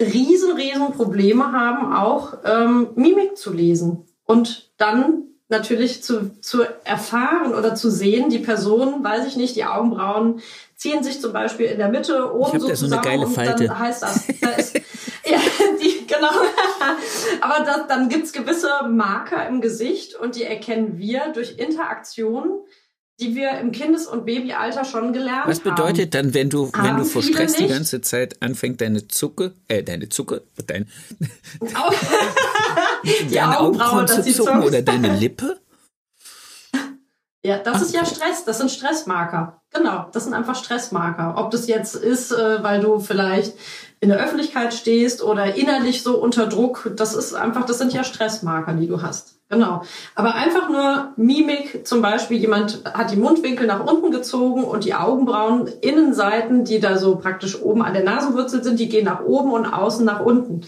[0.00, 4.04] riesen, riesen Probleme haben, auch ähm, Mimik zu lesen.
[4.24, 9.64] Und dann natürlich zu, zu erfahren oder zu sehen, die Person, weiß ich nicht, die
[9.64, 10.42] Augenbrauen
[10.76, 13.66] ziehen sich zum Beispiel in der Mitte oben so zusammen so eine geile Falte.
[13.66, 14.74] dann heißt das, da ist,
[15.24, 15.38] ja,
[15.80, 16.32] die, genau.
[17.40, 22.62] Aber das, dann gibt's gewisse Marker im Gesicht und die erkennen wir durch Interaktion
[23.20, 25.50] die wir im Kindes- und Babyalter schon gelernt haben.
[25.50, 27.72] Was bedeutet dann, wenn du, wenn du Haben vor Stress die nicht.
[27.72, 30.88] ganze Zeit anfängt, deine Zucke, äh, deine Zucke, dein,
[31.60, 35.58] die deine Augenbraue, Augenbrauen zu zucken oder deine Lippe?
[37.44, 39.60] Ja, das ist ja Stress, das sind Stressmarker.
[39.72, 41.34] Genau, das sind einfach Stressmarker.
[41.36, 43.54] Ob das jetzt ist, äh, weil du vielleicht
[44.02, 48.02] in der Öffentlichkeit stehst oder innerlich so unter Druck, das ist einfach, das sind ja
[48.02, 49.36] Stressmarker, die du hast.
[49.48, 49.82] Genau.
[50.16, 54.94] Aber einfach nur Mimik, zum Beispiel jemand hat die Mundwinkel nach unten gezogen und die
[54.94, 59.52] Augenbrauen, Innenseiten, die da so praktisch oben an der Nasenwurzel sind, die gehen nach oben
[59.52, 60.62] und außen nach unten.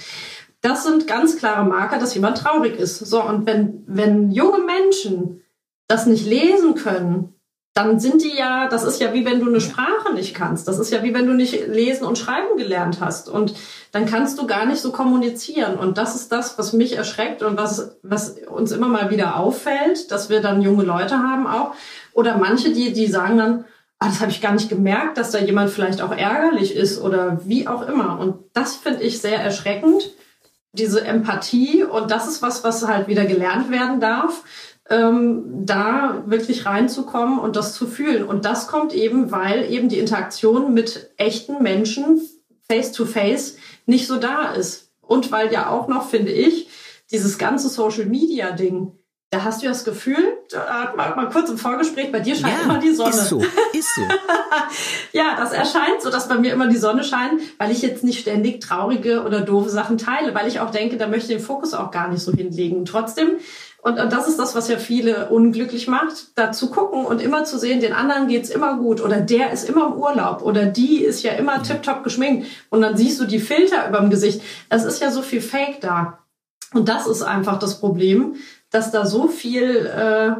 [0.61, 2.99] Das sind ganz klare Marker, dass jemand traurig ist.
[2.99, 5.43] So, und wenn, wenn junge Menschen
[5.89, 7.34] das nicht lesen können,
[7.75, 10.69] dann sind die ja, das ist ja wie wenn du eine Sprache nicht kannst.
[10.69, 13.29] Das ist ja wie wenn du nicht lesen und schreiben gelernt hast.
[13.29, 13.53] Und
[13.91, 15.77] dann kannst du gar nicht so kommunizieren.
[15.77, 20.13] Und das ist das, was mich erschreckt und was, was uns immer mal wieder auffällt,
[20.13, 21.75] dass wir dann junge Leute haben auch.
[22.13, 23.65] Oder manche, die, die sagen dann,
[23.99, 27.41] ah, das habe ich gar nicht gemerkt, dass da jemand vielleicht auch ärgerlich ist oder
[27.45, 28.21] wie auch immer.
[28.21, 30.13] Und das finde ich sehr erschreckend,
[30.71, 31.83] diese Empathie.
[31.83, 34.45] Und das ist was, was halt wieder gelernt werden darf
[34.91, 38.25] ähm, da wirklich reinzukommen und das zu fühlen.
[38.25, 42.21] Und das kommt eben, weil eben die Interaktion mit echten Menschen
[42.69, 43.57] face to face
[43.87, 44.93] nicht so da ist.
[45.01, 46.69] Und weil ja auch noch, finde ich,
[47.11, 48.93] dieses ganze Social Media Ding,
[49.35, 52.63] da hast du ja das Gefühl, da, mal, mal kurz im Vorgespräch, bei dir scheint
[52.63, 53.11] immer die Sonne.
[53.11, 53.41] ist so,
[53.73, 54.03] ist so.
[55.13, 58.21] Ja, das erscheint so, dass bei mir immer die Sonne scheint, weil ich jetzt nicht
[58.21, 61.75] ständig traurige oder doofe Sachen teile, weil ich auch denke, da möchte ich den Fokus
[61.75, 62.85] auch gar nicht so hinlegen.
[62.85, 63.39] Trotzdem,
[63.85, 67.45] und, und das ist das, was ja viele unglücklich macht, da zu gucken und immer
[67.45, 71.05] zu sehen, den anderen geht's immer gut oder der ist immer im Urlaub oder die
[71.05, 74.41] ist ja immer tipptopp geschminkt und dann siehst du die Filter überm Gesicht.
[74.71, 76.21] Es ist ja so viel Fake da.
[76.73, 78.37] Und das ist einfach das Problem,
[78.71, 80.33] dass da so viel äh,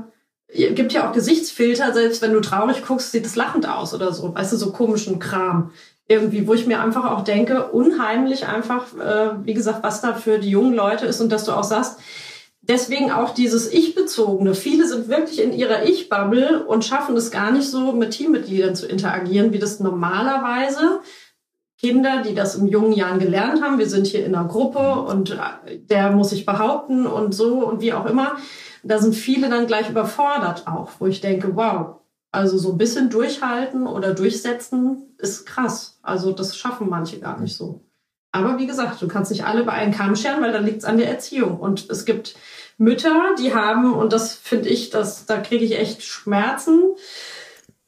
[0.73, 4.35] gibt ja auch Gesichtsfilter, selbst wenn du traurig guckst, sieht es lachend aus oder so.
[4.35, 5.71] Weißt du, so komischen Kram.
[6.09, 10.39] Irgendwie, wo ich mir einfach auch denke, unheimlich einfach, äh, wie gesagt, was da für
[10.39, 11.99] die jungen Leute ist und dass du auch sagst,
[12.69, 14.55] deswegen auch dieses Ich-Bezogene.
[14.55, 18.87] Viele sind wirklich in ihrer Ich-Bubble und schaffen es gar nicht so, mit Teammitgliedern zu
[18.87, 21.01] interagieren, wie das normalerweise
[21.79, 23.79] Kinder, die das in jungen Jahren gelernt haben.
[23.79, 27.81] Wir sind hier in einer Gruppe und äh, der muss sich behaupten und so und
[27.81, 28.37] wie auch immer.
[28.83, 31.97] Da sind viele dann gleich überfordert auch, wo ich denke, wow,
[32.33, 35.99] also so ein bisschen durchhalten oder durchsetzen ist krass.
[36.03, 37.84] Also das schaffen manche gar nicht so.
[38.35, 40.85] Aber wie gesagt, du kannst nicht alle bei einen Kamm scheren, weil da liegt es
[40.85, 41.61] an der Erziehung.
[41.61, 42.35] Und es gibt
[42.79, 46.83] Mütter, die haben, und das finde ich, das, da kriege ich echt Schmerzen,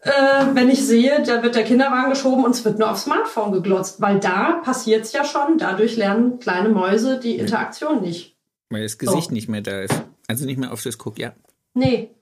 [0.03, 0.11] äh,
[0.53, 4.01] wenn ich sehe, da wird der Kinderwagen geschoben und es wird nur aufs Smartphone geglotzt,
[4.01, 5.59] weil da passiert es ja schon.
[5.59, 8.37] Dadurch lernen kleine Mäuse die Interaktion nicht.
[8.71, 10.01] Weil das Gesicht nicht mehr da ist.
[10.29, 11.33] Also nicht mehr auf das guckt, ja.
[11.75, 12.15] Nee.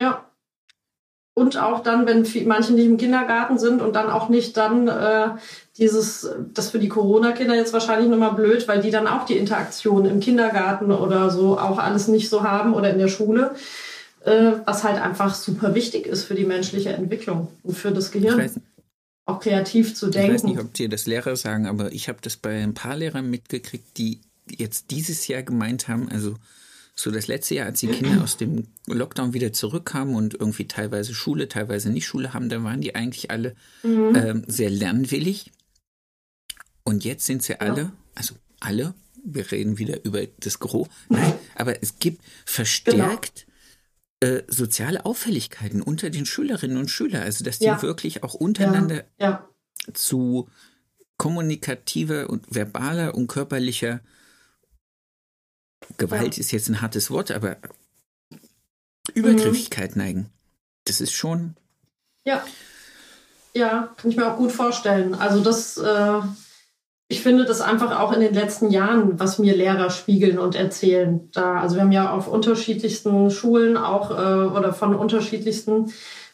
[0.00, 0.25] Ja.
[1.38, 4.88] Und auch dann, wenn viel, manche nicht im Kindergarten sind und dann auch nicht dann
[4.88, 5.28] äh,
[5.76, 10.06] dieses, das für die Corona-Kinder jetzt wahrscheinlich nochmal blöd, weil die dann auch die Interaktion
[10.06, 13.54] im Kindergarten oder so auch alles nicht so haben oder in der Schule,
[14.24, 18.12] äh, was halt einfach super wichtig ist für die menschliche Entwicklung und für das Ich
[18.12, 18.58] Gehirn, weiß,
[19.26, 20.32] auch kreativ zu ich denken.
[20.32, 23.28] weiß nicht, ob dir das Lehrer sagen, aber ich habe das bei ein paar Lehrern
[23.28, 26.36] mitgekriegt, die jetzt dieses Jahr gemeint haben, also
[26.98, 31.12] so das letzte Jahr, als die Kinder aus dem Lockdown wieder zurückkamen und irgendwie teilweise
[31.14, 34.14] Schule, teilweise nicht Schule haben, da waren die eigentlich alle Mhm.
[34.16, 35.52] ähm, sehr lernwillig.
[36.84, 38.94] Und jetzt sind sie alle, also alle,
[39.24, 43.46] wir reden wieder über das Gros, nein, aber es gibt verstärkt
[44.20, 47.82] äh, soziale Auffälligkeiten unter den Schülerinnen und Schülern, also dass die Ja.
[47.82, 49.46] wirklich auch untereinander ja.
[49.92, 50.48] zu
[51.18, 54.00] kommunikativer und verbaler und körperlicher
[55.98, 56.40] Gewalt Ja.
[56.40, 57.56] ist jetzt ein hartes Wort, aber
[59.14, 60.30] Übergriffigkeit neigen.
[60.84, 61.54] Das ist schon.
[62.24, 62.42] Ja.
[63.54, 65.14] Ja, kann ich mir auch gut vorstellen.
[65.14, 66.20] Also das, äh,
[67.08, 71.30] ich finde das einfach auch in den letzten Jahren, was mir Lehrer spiegeln und erzählen.
[71.32, 75.92] Da, also wir haben ja auf unterschiedlichsten Schulen auch äh, oder von unterschiedlichsten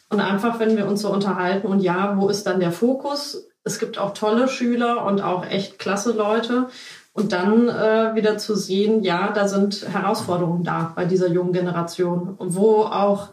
[0.09, 3.47] und einfach, wenn wir uns so unterhalten und ja, wo ist dann der Fokus?
[3.65, 6.69] Es gibt auch tolle Schüler und auch echt klasse Leute.
[7.15, 12.37] Und dann äh, wieder zu sehen, ja, da sind Herausforderungen da bei dieser jungen Generation,
[12.39, 13.31] wo auch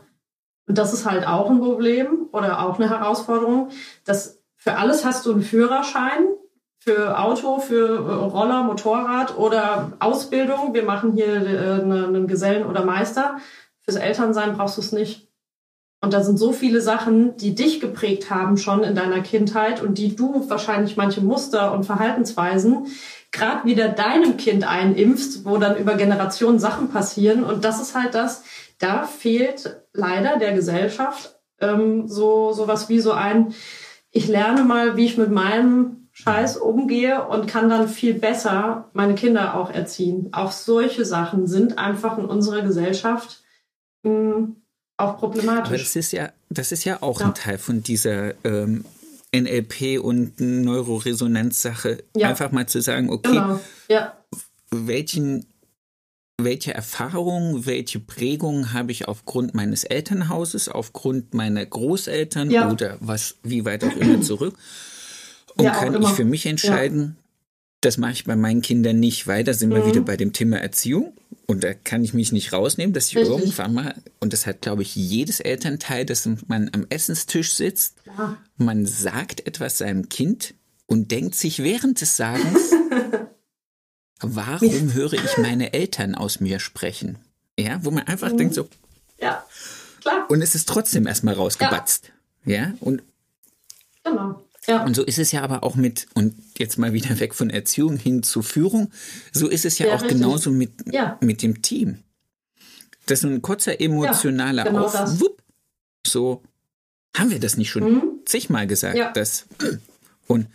[0.69, 3.69] und das ist halt auch ein Problem oder auch eine Herausforderung,
[4.05, 6.27] dass für alles hast du einen Führerschein,
[6.77, 10.73] für Auto, für äh, Roller, Motorrad oder Ausbildung.
[10.73, 13.37] Wir machen hier äh, ne- einen Gesellen oder Meister.
[13.81, 15.27] Fürs Elternsein brauchst du es nicht.
[16.01, 19.97] Und da sind so viele Sachen, die dich geprägt haben schon in deiner Kindheit und
[19.97, 22.85] die du wahrscheinlich manche Muster und Verhaltensweisen
[23.31, 27.43] gerade wieder deinem Kind einimpfst, wo dann über Generationen Sachen passieren.
[27.43, 28.43] Und das ist halt das,
[28.79, 33.53] da fehlt leider der Gesellschaft ähm, so sowas wie so ein,
[34.11, 39.15] ich lerne mal, wie ich mit meinem Scheiß umgehe und kann dann viel besser meine
[39.15, 40.29] Kinder auch erziehen.
[40.33, 43.43] Auch solche Sachen sind einfach in unserer Gesellschaft
[44.03, 44.55] mh, hm,
[44.97, 45.67] auch problematisch.
[45.67, 47.27] Aber das ist ja, das ist ja auch ja.
[47.27, 48.83] ein Teil von dieser ähm,
[49.35, 52.03] NLP und Neuroresonanzsache.
[52.15, 52.29] Ja.
[52.29, 53.59] Einfach mal zu sagen, okay, genau.
[53.89, 54.17] ja.
[54.71, 55.45] welchen
[56.41, 62.71] welche Erfahrungen, welche Prägungen habe ich aufgrund meines Elternhauses, aufgrund meiner Großeltern ja.
[62.71, 64.57] oder was, wie weit auch immer zurück?
[65.55, 67.17] Und kann ich für mich entscheiden,
[67.81, 69.75] das mache ich bei meinen Kindern nicht, weil da sind mhm.
[69.75, 71.13] wir wieder bei dem Thema Erziehung.
[71.49, 73.35] Und da kann ich mich nicht rausnehmen, dass ich Richtig.
[73.35, 77.95] irgendwann mal, und das hat, glaube ich, jedes Elternteil, dass man am Essenstisch sitzt,
[78.57, 80.53] man sagt etwas seinem Kind
[80.85, 82.71] und denkt sich während des Sagens,
[84.21, 87.17] warum höre ich meine Eltern aus mir sprechen?
[87.57, 88.37] Ja, wo man einfach mhm.
[88.37, 88.69] denkt so.
[89.19, 89.43] Ja,
[90.01, 90.29] klar.
[90.29, 92.11] Und es ist trotzdem erstmal rausgebatzt.
[92.45, 92.73] Ja, ja?
[92.79, 93.01] und.
[94.03, 94.45] Genau.
[94.69, 94.85] Ja.
[94.85, 97.97] Und so ist es ja aber auch mit, und jetzt mal wieder weg von Erziehung
[97.97, 98.91] hin zu Führung,
[99.31, 100.19] so ist es ja, ja auch richtig.
[100.19, 101.17] genauso mit, ja.
[101.21, 102.03] mit dem Team.
[103.07, 105.41] Das ist ein kurzer emotionaler ja, genau Auf, wupp,
[106.05, 106.43] so
[107.17, 108.03] haben wir das nicht schon mhm.
[108.25, 109.11] zigmal gesagt, ja.
[109.11, 109.47] dass
[110.27, 110.47] und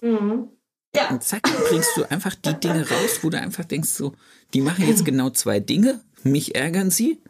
[0.00, 0.48] mhm.
[0.94, 1.10] Ja.
[1.10, 4.14] Und zack, bringst du einfach die Dinge raus, wo du einfach denkst, so,
[4.54, 6.00] die machen jetzt genau zwei Dinge.
[6.22, 7.20] Mich ärgern sie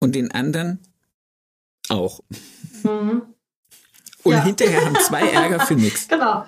[0.00, 0.80] und den anderen
[1.88, 2.20] auch.
[2.82, 3.22] Mhm.
[4.26, 4.42] Und ja.
[4.42, 6.08] hinterher haben zwei Ärger für nichts.
[6.16, 6.44] Genau.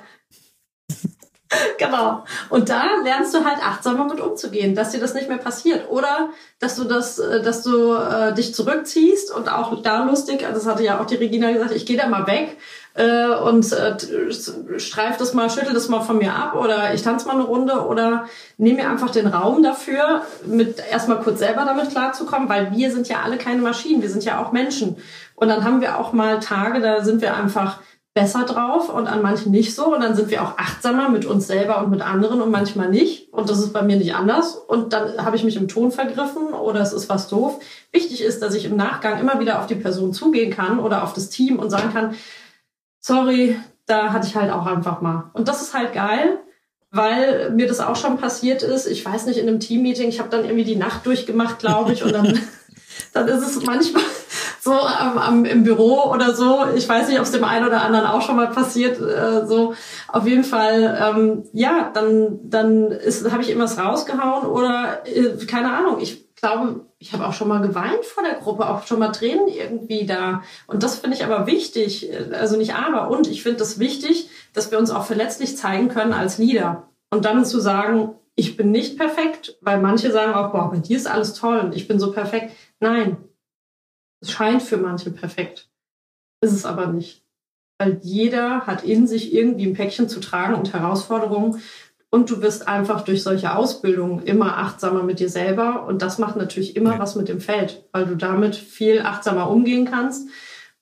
[1.79, 2.25] Genau.
[2.51, 5.89] Und da lernst du halt achtsamer mit umzugehen, dass dir das nicht mehr passiert.
[5.89, 10.67] Oder dass du das, äh, dass du äh, dich zurückziehst und auch da lustig, das
[10.67, 12.59] hatte ja auch die Regina gesagt, ich gehe da mal weg
[12.99, 13.97] äh, und äh,
[14.79, 17.87] streif das mal, schüttel das mal von mir ab oder ich tanze mal eine Runde
[17.87, 18.27] oder
[18.57, 23.09] nehme mir einfach den Raum dafür, mit erstmal kurz selber damit klarzukommen, weil wir sind
[23.09, 24.97] ja alle keine Maschinen, wir sind ja auch Menschen.
[25.37, 27.79] Und dann haben wir auch mal Tage, da sind wir einfach
[28.15, 29.95] besser drauf und an manchen nicht so.
[29.95, 33.33] Und dann sind wir auch achtsamer mit uns selber und mit anderen und manchmal nicht.
[33.33, 34.57] Und das ist bei mir nicht anders.
[34.57, 37.61] Und dann habe ich mich im Ton vergriffen oder es ist was doof.
[37.93, 41.13] Wichtig ist, dass ich im Nachgang immer wieder auf die Person zugehen kann oder auf
[41.13, 42.17] das Team und sagen kann,
[43.01, 45.31] sorry, da hatte ich halt auch einfach mal.
[45.33, 46.39] Und das ist halt geil,
[46.91, 48.87] weil mir das auch schon passiert ist.
[48.87, 52.03] Ich weiß nicht, in einem Teammeeting, ich habe dann irgendwie die Nacht durchgemacht, glaube ich,
[52.03, 52.39] und dann,
[53.13, 54.03] dann ist es manchmal
[54.69, 56.67] so am, am, im Büro oder so.
[56.77, 59.01] Ich weiß nicht, ob es dem einen oder anderen auch schon mal passiert.
[59.01, 59.75] Äh, so
[60.09, 62.97] auf jeden Fall, ähm, ja, dann dann
[63.31, 65.99] habe ich irgendwas rausgehauen oder äh, keine Ahnung.
[66.01, 69.49] Ich glaube, ich habe auch schon mal geweint vor der Gruppe, auch schon mal Tränen
[69.49, 70.43] irgendwie da.
[70.67, 72.11] Und das finde ich aber wichtig.
[72.33, 76.13] Also nicht aber und ich finde das wichtig, dass wir uns auch verletzlich zeigen können
[76.13, 80.71] als Leader und dann zu sagen, ich bin nicht perfekt, weil manche sagen auch, boah,
[80.71, 82.53] bei dir ist alles toll und ich bin so perfekt.
[82.79, 83.17] Nein,
[84.21, 85.69] es scheint für manche perfekt.
[86.41, 87.23] Ist es aber nicht.
[87.79, 91.61] Weil jeder hat in sich irgendwie ein Päckchen zu tragen und Herausforderungen.
[92.11, 95.87] Und du wirst einfach durch solche Ausbildungen immer achtsamer mit dir selber.
[95.87, 96.99] Und das macht natürlich immer ja.
[96.99, 100.29] was mit dem Feld, weil du damit viel achtsamer umgehen kannst.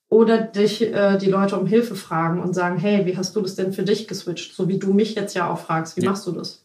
[0.09, 3.57] Oder dich äh, die Leute um Hilfe fragen und sagen, hey, wie hast du das
[3.57, 4.55] denn für dich geswitcht?
[4.55, 6.11] So wie du mich jetzt ja auch fragst, wie ja.
[6.11, 6.65] machst du das?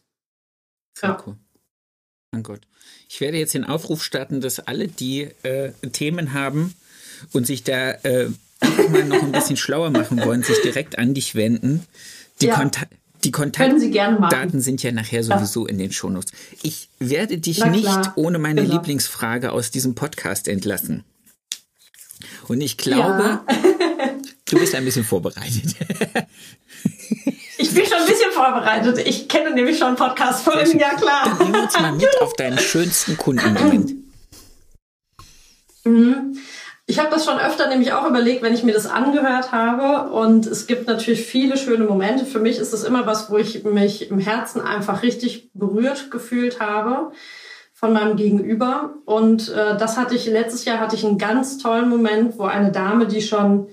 [1.02, 1.18] ja.
[1.26, 1.36] cool.
[2.32, 2.62] Mein Gott.
[3.10, 6.74] Ich werde jetzt den Aufruf starten, dass alle, die äh, Themen haben
[7.32, 8.30] und sich da äh,
[8.90, 11.86] mal noch ein bisschen schlauer machen wollen, sich direkt an dich wenden.
[12.40, 12.56] Die, ja.
[12.56, 12.86] Konta
[13.22, 15.72] die Kontaktdaten sind ja nachher sowieso ja.
[15.72, 16.32] in den Shownotes.
[16.62, 18.74] Ich werde dich nicht ohne meine genau.
[18.74, 21.04] Lieblingsfrage aus diesem Podcast entlassen.
[22.48, 23.46] Und ich glaube, ja.
[24.46, 25.76] du bist ein bisschen vorbereitet.
[27.72, 28.98] Ich bin schon ein bisschen vorbereitet.
[28.98, 31.38] Ich kenne nämlich schon Podcast-Folgen, ja klar.
[31.38, 33.92] Dann wir uns mal mit auf deinen schönsten Kundenmoment.
[35.84, 36.36] Mhm.
[36.84, 40.12] Ich habe das schon öfter nämlich auch überlegt, wenn ich mir das angehört habe.
[40.12, 42.26] Und es gibt natürlich viele schöne Momente.
[42.26, 46.60] Für mich ist das immer was, wo ich mich im Herzen einfach richtig berührt gefühlt
[46.60, 47.12] habe
[47.72, 48.96] von meinem Gegenüber.
[49.06, 52.70] Und äh, das hatte ich letztes Jahr hatte ich einen ganz tollen Moment, wo eine
[52.70, 53.68] Dame, die schon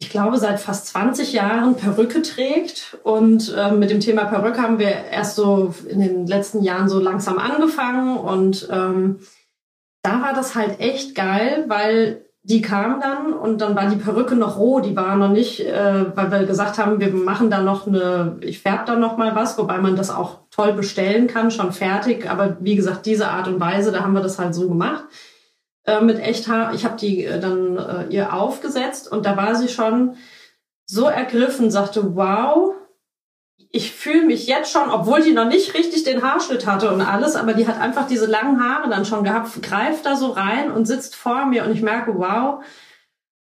[0.00, 2.98] ich glaube, seit fast 20 Jahren Perücke trägt.
[3.02, 6.98] Und äh, mit dem Thema Perücke haben wir erst so in den letzten Jahren so
[6.98, 8.16] langsam angefangen.
[8.16, 9.20] Und ähm,
[10.02, 14.36] da war das halt echt geil, weil die kam dann und dann war die Perücke
[14.36, 17.86] noch roh, die war noch nicht, äh, weil wir gesagt haben, wir machen da noch
[17.86, 21.72] eine, ich färbe da noch mal was, wobei man das auch toll bestellen kann, schon
[21.72, 22.28] fertig.
[22.28, 25.04] Aber wie gesagt, diese Art und Weise, da haben wir das halt so gemacht
[25.86, 26.74] äh, mit Echthaar.
[26.74, 30.16] Ich habe die äh, dann äh, ihr aufgesetzt und da war sie schon
[30.86, 32.74] so ergriffen, sagte, wow,
[33.70, 37.34] ich fühle mich jetzt schon, obwohl die noch nicht richtig den Haarschnitt hatte und alles,
[37.34, 40.86] aber die hat einfach diese langen Haare dann schon gehabt, greift da so rein und
[40.86, 42.64] sitzt vor mir und ich merke, wow.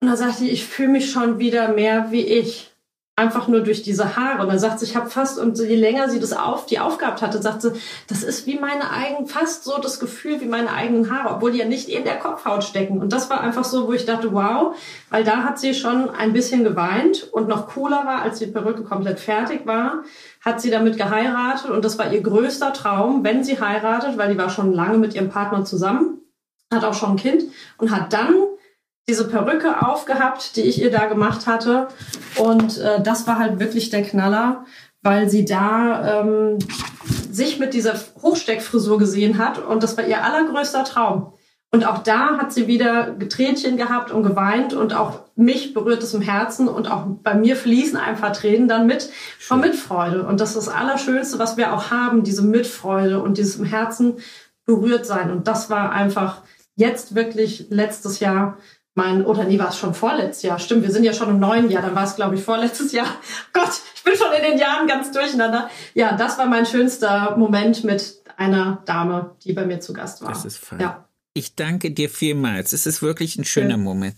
[0.01, 2.71] Und dann sagt die, ich fühle mich schon wieder mehr wie ich
[3.17, 4.43] einfach nur durch diese Haare.
[4.43, 7.23] Und dann sagt sie, ich habe fast, und je länger sie das auf, die aufgehabt
[7.23, 7.73] hatte, sagt sie,
[8.07, 11.57] das ist wie meine eigenen, fast so das Gefühl wie meine eigenen Haare, obwohl die
[11.57, 12.99] ja nicht in der Kopfhaut stecken.
[12.99, 14.75] Und das war einfach so, wo ich dachte, wow,
[15.09, 18.83] weil da hat sie schon ein bisschen geweint und noch cooler war, als die Perücke
[18.83, 20.03] komplett fertig war,
[20.45, 24.37] hat sie damit geheiratet und das war ihr größter Traum, wenn sie heiratet, weil die
[24.37, 26.19] war schon lange mit ihrem Partner zusammen,
[26.71, 27.45] hat auch schon ein Kind
[27.79, 28.35] und hat dann
[29.09, 31.87] diese Perücke aufgehabt, die ich ihr da gemacht hatte.
[32.37, 34.65] Und äh, das war halt wirklich der Knaller,
[35.01, 36.59] weil sie da ähm,
[37.31, 39.59] sich mit dieser Hochsteckfrisur gesehen hat.
[39.59, 41.33] Und das war ihr allergrößter Traum.
[41.71, 46.13] Und auch da hat sie wieder Tränchen gehabt und geweint und auch mich berührt es
[46.13, 50.25] im Herzen und auch bei mir fließen einfach Tränen dann mit von Mitfreude.
[50.25, 54.15] Und das ist das Allerschönste, was wir auch haben, diese Mitfreude und dieses im Herzen
[54.65, 55.29] berührt sein.
[55.29, 56.41] Und das war einfach
[56.75, 58.57] jetzt wirklich letztes Jahr
[58.97, 60.57] mein, oder nee, war es schon vorletztes Jahr.
[60.57, 63.05] Stimmt, wir sind ja schon im neuen Jahr, dann war es, glaube ich, vorletztes Jahr.
[63.53, 65.69] Gott, ich bin schon in den Jahren ganz durcheinander.
[65.93, 70.29] Ja, das war mein schönster Moment mit einer Dame, die bei mir zu Gast war.
[70.29, 70.79] Das ist fein.
[70.79, 71.07] Ja.
[71.35, 72.73] Ich danke dir vielmals.
[72.73, 73.77] Es ist wirklich ein schöner ja.
[73.77, 74.15] Moment.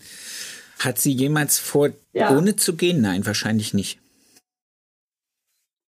[0.78, 2.34] Hat sie jemals vor, ja.
[2.34, 3.02] ohne zu gehen?
[3.02, 4.00] Nein, wahrscheinlich nicht.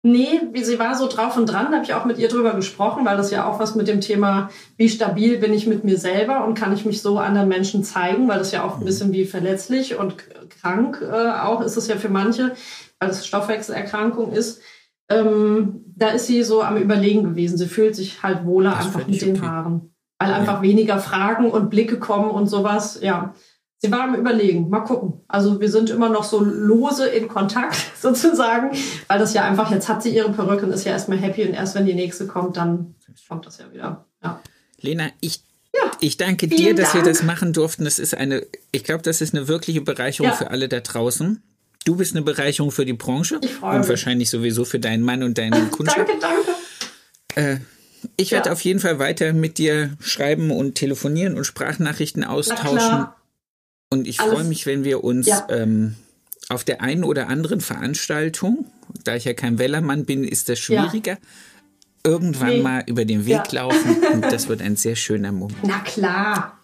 [0.03, 3.05] Nee, sie war so drauf und dran, da habe ich auch mit ihr drüber gesprochen,
[3.05, 6.43] weil das ja auch was mit dem Thema, wie stabil bin ich mit mir selber
[6.43, 9.25] und kann ich mich so anderen Menschen zeigen, weil das ja auch ein bisschen wie
[9.25, 10.15] verletzlich und
[10.49, 12.55] krank äh, auch ist es ja für manche,
[12.99, 14.61] weil es Stoffwechselerkrankung ist.
[15.07, 17.59] Ähm, da ist sie so am Überlegen gewesen.
[17.59, 19.45] Sie fühlt sich halt wohler das einfach mit den okay.
[19.45, 22.99] Haaren, weil einfach weniger Fragen und Blicke kommen und sowas.
[23.01, 23.35] Ja,
[23.83, 24.69] Sie war am Überlegen.
[24.69, 25.21] Mal gucken.
[25.27, 28.77] Also wir sind immer noch so lose in Kontakt sozusagen,
[29.07, 31.55] weil das ja einfach, jetzt hat sie ihre Perücke und ist ja erstmal happy und
[31.55, 32.93] erst wenn die nächste kommt, dann
[33.27, 34.05] kommt das ja wieder.
[34.23, 34.39] Ja.
[34.79, 35.89] Lena, ich, ja.
[35.99, 37.05] ich danke dir, dass Dank.
[37.05, 37.83] wir das machen durften.
[37.83, 40.37] Das ist eine, ich glaube, das ist eine wirkliche Bereicherung ja.
[40.37, 41.41] für alle da draußen.
[41.83, 43.89] Du bist eine Bereicherung für die Branche ich freue und mich.
[43.89, 46.07] wahrscheinlich sowieso für deinen Mann und deinen Kundschaft.
[46.07, 46.51] danke, danke.
[47.33, 47.57] Äh,
[48.15, 48.53] ich werde ja.
[48.53, 53.07] auf jeden Fall weiter mit dir schreiben und telefonieren und Sprachnachrichten austauschen
[53.91, 55.45] und ich freue mich, wenn wir uns ja.
[55.49, 55.95] ähm,
[56.47, 58.65] auf der einen oder anderen Veranstaltung,
[59.03, 61.17] da ich ja kein Wellermann bin, ist das schwieriger, ja.
[62.05, 62.61] irgendwann nee.
[62.61, 63.63] mal über den Weg ja.
[63.63, 63.97] laufen.
[64.13, 65.59] Und das wird ein sehr schöner Moment.
[65.63, 66.57] Na klar.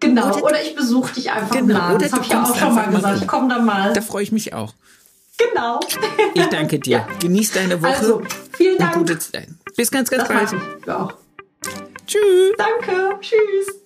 [0.00, 1.98] Genau, oder, oder ich besuche dich einfach genau, mal.
[1.98, 3.22] Das habe ich ja auch schon mal gesagt.
[3.22, 3.92] Ich komme dann mal.
[3.92, 4.74] Da freue ich mich auch.
[5.38, 5.80] Genau.
[6.34, 6.98] Ich danke dir.
[6.98, 7.08] Ja.
[7.20, 7.96] Genieß deine Woche.
[7.96, 8.22] Also,
[8.56, 8.94] vielen Dank.
[8.94, 9.48] gute Zeit.
[9.76, 10.62] Bis ganz, ganz das bald.
[10.82, 11.14] Ich auch.
[12.06, 12.52] Tschüss.
[12.58, 13.18] Danke.
[13.20, 13.83] Tschüss.